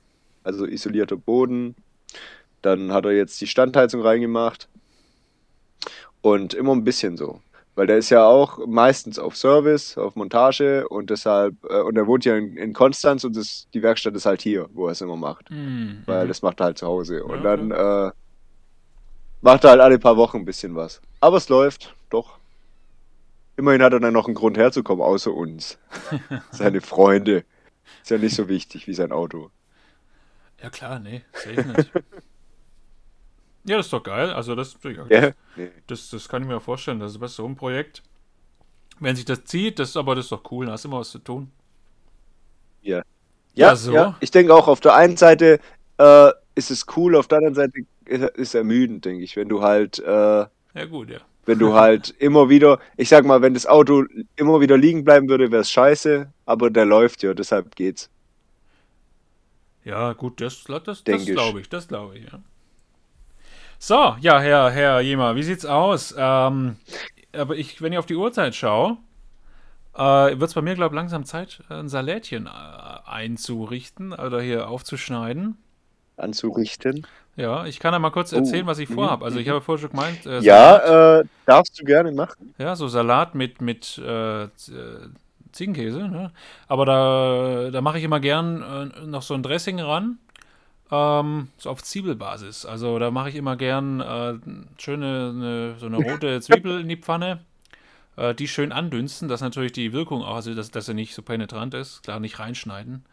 also 0.46 0.66
isolierter 0.66 1.18
Boden. 1.18 1.76
Dann 2.62 2.92
hat 2.92 3.06
er 3.06 3.12
jetzt 3.12 3.40
die 3.42 3.48
Standheizung 3.48 4.02
reingemacht. 4.02 4.70
Und 6.22 6.54
immer 6.54 6.72
ein 6.72 6.84
bisschen 6.84 7.18
so. 7.18 7.42
Weil 7.76 7.88
der 7.88 7.98
ist 7.98 8.10
ja 8.10 8.26
auch 8.26 8.66
meistens 8.66 9.20
auf 9.20 9.36
Service, 9.36 9.98
auf 9.98 10.16
Montage 10.16 10.88
und 10.88 11.10
deshalb, 11.10 11.56
äh, 11.70 11.82
und 11.82 11.98
er 11.98 12.08
wohnt 12.08 12.24
ja 12.24 12.38
in, 12.38 12.56
in 12.56 12.74
Konstanz 12.74 13.26
und 13.26 13.36
das, 13.36 13.68
die 13.74 13.84
Werkstatt 13.84 14.16
ist 14.16 14.26
halt 14.26 14.42
hier, 14.42 14.70
wo 14.74 14.88
er 14.88 14.94
es 14.94 15.02
immer 15.02 15.18
macht. 15.18 15.52
Mhm. 15.52 16.04
Weil 16.06 16.28
das 16.28 16.42
macht 16.42 16.62
er 16.62 16.68
halt 16.68 16.78
zu 16.78 16.88
Hause. 16.88 17.24
Und 17.26 17.44
Ja, 17.44 17.58
dann 17.58 17.72
äh, 17.72 18.12
macht 19.42 19.66
er 19.66 19.72
halt 19.72 19.82
alle 19.82 20.00
paar 20.00 20.16
Wochen 20.16 20.38
ein 20.38 20.46
bisschen 20.46 20.76
was. 20.76 21.02
Aber 21.20 21.38
es 21.38 21.50
läuft, 21.50 21.94
doch. 22.10 22.40
Immerhin 23.58 23.84
hat 23.84 23.94
er 23.94 24.00
dann 24.00 24.14
noch 24.14 24.26
einen 24.26 24.36
Grund 24.36 24.58
herzukommen, 24.58 25.04
außer 25.04 25.34
uns. 25.34 25.78
Seine 26.52 26.80
Freunde. 26.82 27.44
Ist 28.02 28.10
ja 28.10 28.18
nicht 28.18 28.36
so 28.36 28.48
wichtig 28.48 28.88
wie 28.88 28.94
sein 28.94 29.12
Auto. 29.12 29.52
Ja, 30.62 30.70
klar, 30.70 31.00
nee, 31.00 31.22
safe 31.34 31.64
nicht. 31.68 31.92
ja, 33.66 33.78
das 33.78 33.88
ist 33.88 33.94
doch 33.94 34.04
geil. 34.04 34.30
Also, 34.32 34.56
das, 34.56 34.78
ja, 34.84 35.06
Ja? 35.10 35.32
Nee. 35.56 35.72
das, 35.88 36.10
das 36.10 36.28
kann 36.30 36.42
ich 36.44 36.48
mir 36.48 36.60
vorstellen. 36.60 37.00
Das 37.00 37.12
ist 37.14 37.20
besser 37.20 37.36
so 37.44 37.46
ein 37.48 37.56
Projekt. 37.56 38.04
Wenn 39.00 39.16
sich 39.16 39.26
das 39.26 39.44
zieht, 39.46 39.80
das, 39.80 39.98
aber 39.98 40.16
das 40.16 40.26
ist 40.26 40.32
doch 40.32 40.50
cool. 40.52 40.66
Da 40.68 40.74
hast 40.74 40.86
du 40.86 40.90
immer 40.90 41.00
was 41.00 41.12
zu 41.12 41.20
tun. 41.20 41.52
Ja, 42.82 43.04
Ja, 43.54 43.76
so. 43.76 43.94
ja. 43.94 44.18
Ich 44.20 44.32
denke 44.32 44.54
auch, 44.54 44.68
auf 44.68 44.80
der 44.82 44.96
einen 44.96 45.18
Seite 45.18 45.60
äh, 45.98 46.32
ist 46.56 46.72
es 46.72 46.86
cool, 46.96 47.16
auf 47.16 47.28
der 47.28 47.40
anderen 47.40 47.56
Seite 47.56 47.82
ist 48.06 48.24
es 48.38 48.54
ermüdend, 48.56 49.06
denke 49.06 49.24
ich. 49.24 49.36
Wenn 49.36 49.50
du 49.50 49.62
halt, 49.62 50.00
äh, 50.00 50.06
Ja, 50.08 50.86
gut, 50.90 51.10
ja. 51.10 51.20
wenn 51.46 51.60
du 51.60 51.74
halt 51.74 52.10
immer 52.20 52.50
wieder, 52.50 52.80
ich 52.98 53.10
sag 53.10 53.26
mal, 53.26 53.42
wenn 53.42 53.54
das 53.54 53.66
Auto 53.66 54.06
immer 54.36 54.62
wieder 54.62 54.78
liegen 54.78 55.04
bleiben 55.04 55.30
würde, 55.30 55.52
wäre 55.52 55.62
es 55.62 55.72
scheiße, 55.72 56.32
aber 56.46 56.70
der 56.70 56.86
läuft 56.86 57.24
ja, 57.24 57.34
deshalb 57.34 57.76
geht's. 57.76 58.10
Ja, 59.86 60.14
gut, 60.14 60.42
das, 60.42 60.64
das, 60.64 61.04
das 61.04 61.26
glaube 61.26 61.62
ich. 61.62 61.70
Das 61.70 61.88
glaube 61.88 62.18
ich, 62.18 62.26
ja. 62.26 62.40
So, 63.78 64.16
ja, 64.20 64.40
Herr, 64.40 64.72
Herr 64.72 65.00
Jema, 65.02 65.36
wie 65.36 65.44
sieht's 65.44 65.66
aus? 65.66 66.14
Ähm, 66.18 66.78
aber 67.34 67.56
ich, 67.56 67.82
wenn 67.82 67.94
ich 67.94 68.00
auf 68.00 68.08
die 68.08 68.16
Uhrzeit 68.16 68.56
schaue, 68.56 68.98
äh, 69.94 70.00
wird 70.00 70.44
es 70.44 70.56
bei 70.56 70.62
mir, 70.62 70.74
glaube 70.74 70.96
ich, 70.96 70.98
langsam 71.00 71.24
Zeit, 71.24 71.62
ein 71.70 71.88
Salätchen 71.88 72.48
äh, 72.48 72.50
einzurichten 73.10 74.12
oder 74.14 74.42
hier 74.42 74.70
aufzuschneiden. 74.70 75.58
Anzurichten. 76.18 77.06
Ja, 77.36 77.66
ich 77.66 77.80
kann 77.80 77.94
ja 77.94 78.00
mal 78.00 78.12
kurz 78.12 78.32
erzählen, 78.32 78.66
was 78.66 78.80
ich 78.80 78.90
vorhabe. 78.90 79.26
Also 79.26 79.38
ich 79.40 79.46
mhm. 79.46 79.52
habe 79.52 79.62
vorher 79.62 79.82
schon 79.82 79.92
gemeint, 79.92 80.26
äh, 80.26 80.40
Ja, 80.40 81.20
äh, 81.20 81.26
darfst 81.46 81.80
du 81.80 81.84
gerne 81.84 82.12
machen. 82.12 82.56
ja, 82.58 82.76
so 82.76 82.88
Salat 82.88 83.36
mit, 83.36 83.62
mit 83.62 83.98
äh, 83.98 84.46
äh, 84.46 84.50
Ziegenkäse, 85.56 86.08
ne? 86.08 86.32
Aber 86.68 86.86
da, 86.86 87.72
da 87.72 87.82
mache 87.82 87.98
ich 87.98 88.04
immer 88.04 88.20
gern 88.20 88.62
äh, 88.62 89.06
noch 89.06 89.22
so 89.24 89.34
ein 89.34 89.42
Dressing 89.44 89.80
ran, 89.80 90.18
ähm, 90.92 91.48
so 91.58 91.70
auf 91.70 91.82
Zwiebelbasis. 91.82 92.66
Also 92.66 93.00
da 93.00 93.10
mache 93.12 93.30
ich 93.30 93.36
immer 93.36 93.56
gern 93.56 94.02
äh, 94.02 94.36
schöne, 94.78 95.34
eine, 95.36 95.76
so 95.80 95.88
eine 95.88 95.98
rote 95.98 96.42
Zwiebel 96.42 96.82
in 96.82 96.90
die 96.90 96.98
Pfanne, 96.98 97.40
äh, 98.18 98.36
die 98.36 98.48
schön 98.48 98.72
andünsten, 98.72 99.28
dass 99.28 99.42
natürlich 99.42 99.72
die 99.72 99.94
Wirkung 99.94 100.22
auch, 100.22 100.36
also 100.36 100.54
dass, 100.54 100.70
dass 100.72 100.86
sie 100.86 100.94
nicht 100.94 101.16
so 101.16 101.22
penetrant 101.22 101.74
ist, 101.74 102.04
klar 102.04 102.20
nicht 102.20 102.38
reinschneiden. 102.40 103.04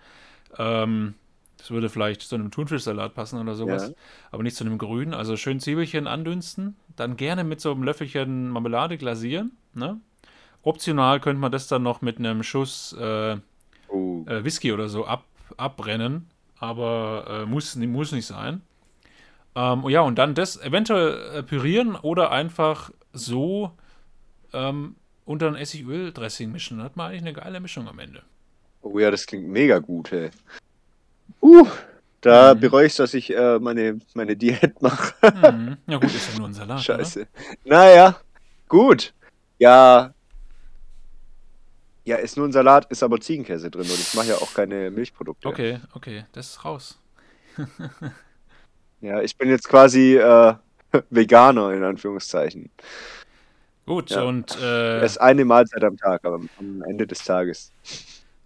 Ähm, 0.59 1.15
das 1.59 1.71
würde 1.71 1.89
vielleicht 1.89 2.23
zu 2.23 2.35
einem 2.35 2.51
Thunfischsalat 2.51 3.15
passen 3.15 3.39
oder 3.41 3.55
sowas, 3.55 3.89
Ja. 3.91 3.95
aber 4.33 4.43
nicht 4.43 4.57
zu 4.57 4.65
einem 4.65 4.79
grünen. 4.79 5.15
Also 5.15 5.37
schön 5.37 5.61
Zwiebelchen 5.61 6.09
andünsten, 6.09 6.77
dann 6.97 7.17
gerne 7.17 7.45
mit 7.45 7.61
so 7.61 7.71
einem 7.71 7.85
Löffelchen 7.85 8.49
Marmelade 8.49 8.99
glasieren. 8.99 9.53
Ne? 9.73 10.01
Optional 10.63 11.21
könnte 11.21 11.41
man 11.41 11.53
das 11.53 11.67
dann 11.69 11.83
noch 11.83 12.03
mit 12.03 12.19
einem 12.19 12.43
Schuss 12.43 12.93
äh, 12.99 13.37
Oh. 13.89 14.25
äh, 14.27 14.43
Whisky 14.45 14.73
oder 14.73 14.89
so 14.89 15.05
ab, 15.07 15.25
abbrennen, 15.59 16.31
aber 16.59 17.43
äh, 17.43 17.47
muss, 17.47 17.77
muss 17.77 18.13
nicht 18.13 18.27
sein. 18.27 18.63
Ähm, 19.55 19.87
ja, 19.91 20.01
und 20.01 20.17
dann 20.19 20.35
das 20.35 20.57
eventuell 20.63 21.39
äh, 21.39 21.43
pürieren 21.43 21.95
oder 21.97 22.31
einfach 22.31 22.91
so 23.13 23.73
ähm, 24.55 24.97
unter 25.27 25.49
ein 25.49 25.57
Essigöl-Dressing 25.57 26.51
mischen. 26.51 26.79
Dann 26.79 26.87
hat 26.87 26.97
man 26.97 27.09
eigentlich 27.11 27.23
eine 27.23 27.33
geile 27.35 27.61
Mischung 27.61 27.87
am 27.87 27.99
Ende. 27.99 28.23
oh 28.81 28.99
ja, 28.99 29.11
das 29.11 29.27
klingt 29.27 29.47
mega 29.49 29.79
gut, 29.79 30.11
hey. 30.11 30.31
Uh, 31.43 31.67
da 32.23 32.55
Mhm. 32.55 32.61
bereue 32.61 32.87
ich, 32.87 32.95
dass 32.97 33.13
ich 33.15 33.35
äh, 33.37 33.59
meine, 33.59 33.99
meine 34.15 34.37
Diät 34.37 34.81
mache. 34.81 35.13
Mhm. 35.35 35.77
Ja 35.87 35.99
gut, 35.99 36.15
ist 36.15 36.33
ja 36.33 36.39
nur 36.39 36.49
ein 36.49 36.55
Salat, 36.55 36.81
Scheiße. 36.85 37.27
Naja, 37.65 38.17
gut. 38.69 39.13
Ja. 39.59 40.15
Ja, 42.05 42.17
ist 42.17 42.37
nur 42.37 42.47
ein 42.49 42.53
Salat, 42.53 42.87
ist 42.91 43.03
aber 43.03 43.21
Ziegenkäse 43.21 43.71
drin 43.71 43.83
und 43.83 43.93
ich 43.93 44.15
mache 44.15 44.29
ja 44.29 44.35
auch 44.37 44.53
keine 44.55 44.91
Milchprodukte. 44.91 45.47
Okay, 45.49 45.81
okay, 45.95 46.25
das 46.33 46.49
ist 46.51 46.65
raus. 46.65 46.99
Ja, 49.01 49.21
ich 49.21 49.37
bin 49.37 49.49
jetzt 49.49 49.69
quasi 49.69 50.17
äh, 50.17 50.55
Veganer 51.11 51.73
in 51.73 51.83
Anführungszeichen. 51.83 52.71
Gut, 53.85 54.11
Ja. 54.11 54.23
und 54.23 54.57
äh, 54.61 55.01
Erst 55.01 55.21
eine 55.21 55.45
Mahlzeit 55.45 55.83
am 55.83 55.97
Tag, 55.97 56.25
aber 56.25 56.41
am 56.59 56.83
Ende 56.87 57.07
des 57.09 57.25
Tages. 57.25 57.73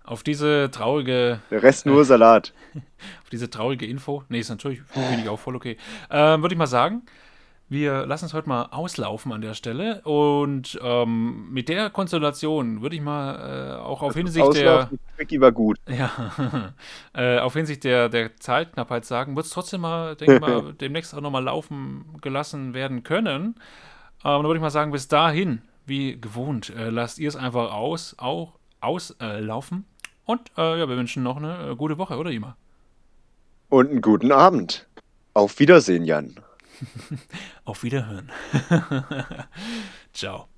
auf 0.04 0.22
diese 0.22 0.70
traurige 0.70 1.40
Der 1.50 1.62
Rest 1.62 1.84
nur 1.84 2.06
Salat. 2.06 2.54
auf 3.22 3.28
diese 3.30 3.50
traurige 3.50 3.84
Info. 3.84 4.24
Nee, 4.30 4.38
ist 4.40 4.48
natürlich, 4.48 4.80
finde 4.82 5.20
ich 5.22 5.28
auch 5.28 5.38
voll 5.38 5.56
okay. 5.56 5.76
Ähm, 6.10 6.40
Würde 6.40 6.54
ich 6.54 6.58
mal 6.58 6.66
sagen, 6.66 7.02
wir 7.68 8.06
lassen 8.06 8.26
es 8.26 8.34
heute 8.34 8.48
mal 8.48 8.66
auslaufen 8.70 9.32
an 9.32 9.40
der 9.40 9.54
Stelle. 9.54 10.00
Und 10.02 10.78
ähm, 10.82 11.50
mit 11.50 11.68
der 11.68 11.90
Konstellation 11.90 12.82
würde 12.82 12.96
ich 12.96 13.02
mal 13.02 13.78
äh, 13.78 13.80
auch 13.80 14.02
auf 14.02 14.14
Hinsicht 14.14 14.54
der, 14.54 14.90
war 15.40 15.52
gut. 15.52 15.78
ja, 15.88 16.72
äh, 17.14 17.38
auf 17.38 17.54
Hinsicht 17.54 17.84
der, 17.84 18.08
der 18.08 18.36
Zeitknappheit 18.36 19.04
sagen, 19.04 19.34
wird 19.36 19.46
es 19.46 19.52
trotzdem 19.52 19.80
mal, 19.80 20.14
denke 20.14 20.36
ich 20.36 20.40
mal, 20.40 20.72
demnächst 20.80 21.14
auch 21.14 21.20
nochmal 21.20 21.44
laufen 21.44 22.04
gelassen 22.20 22.74
werden 22.74 23.02
können. 23.02 23.42
Ähm, 23.42 23.54
dann 24.22 24.44
würde 24.44 24.56
ich 24.56 24.62
mal 24.62 24.70
sagen, 24.70 24.92
bis 24.92 25.08
dahin, 25.08 25.62
wie 25.86 26.20
gewohnt, 26.20 26.70
äh, 26.70 26.90
lasst 26.90 27.18
ihr 27.18 27.28
es 27.28 27.36
einfach 27.36 27.72
aus, 27.72 28.14
auch 28.18 28.58
auslaufen. 28.80 29.46
Laufen. 29.46 29.84
Und 30.26 30.50
äh, 30.58 30.80
ja, 30.80 30.88
wir 30.88 30.96
wünschen 30.96 31.22
noch 31.22 31.36
eine 31.36 31.70
äh, 31.70 31.76
gute 31.76 31.98
Woche, 31.98 32.16
oder 32.16 32.30
Ima? 32.30 32.56
Und 33.68 33.90
einen 33.90 34.02
guten 34.02 34.32
Abend. 34.32 34.86
Auf 35.34 35.58
Wiedersehen, 35.60 36.04
Jan. 36.04 36.34
Auf 37.64 37.82
Wiederhören. 37.82 38.30
Ciao. 40.12 40.48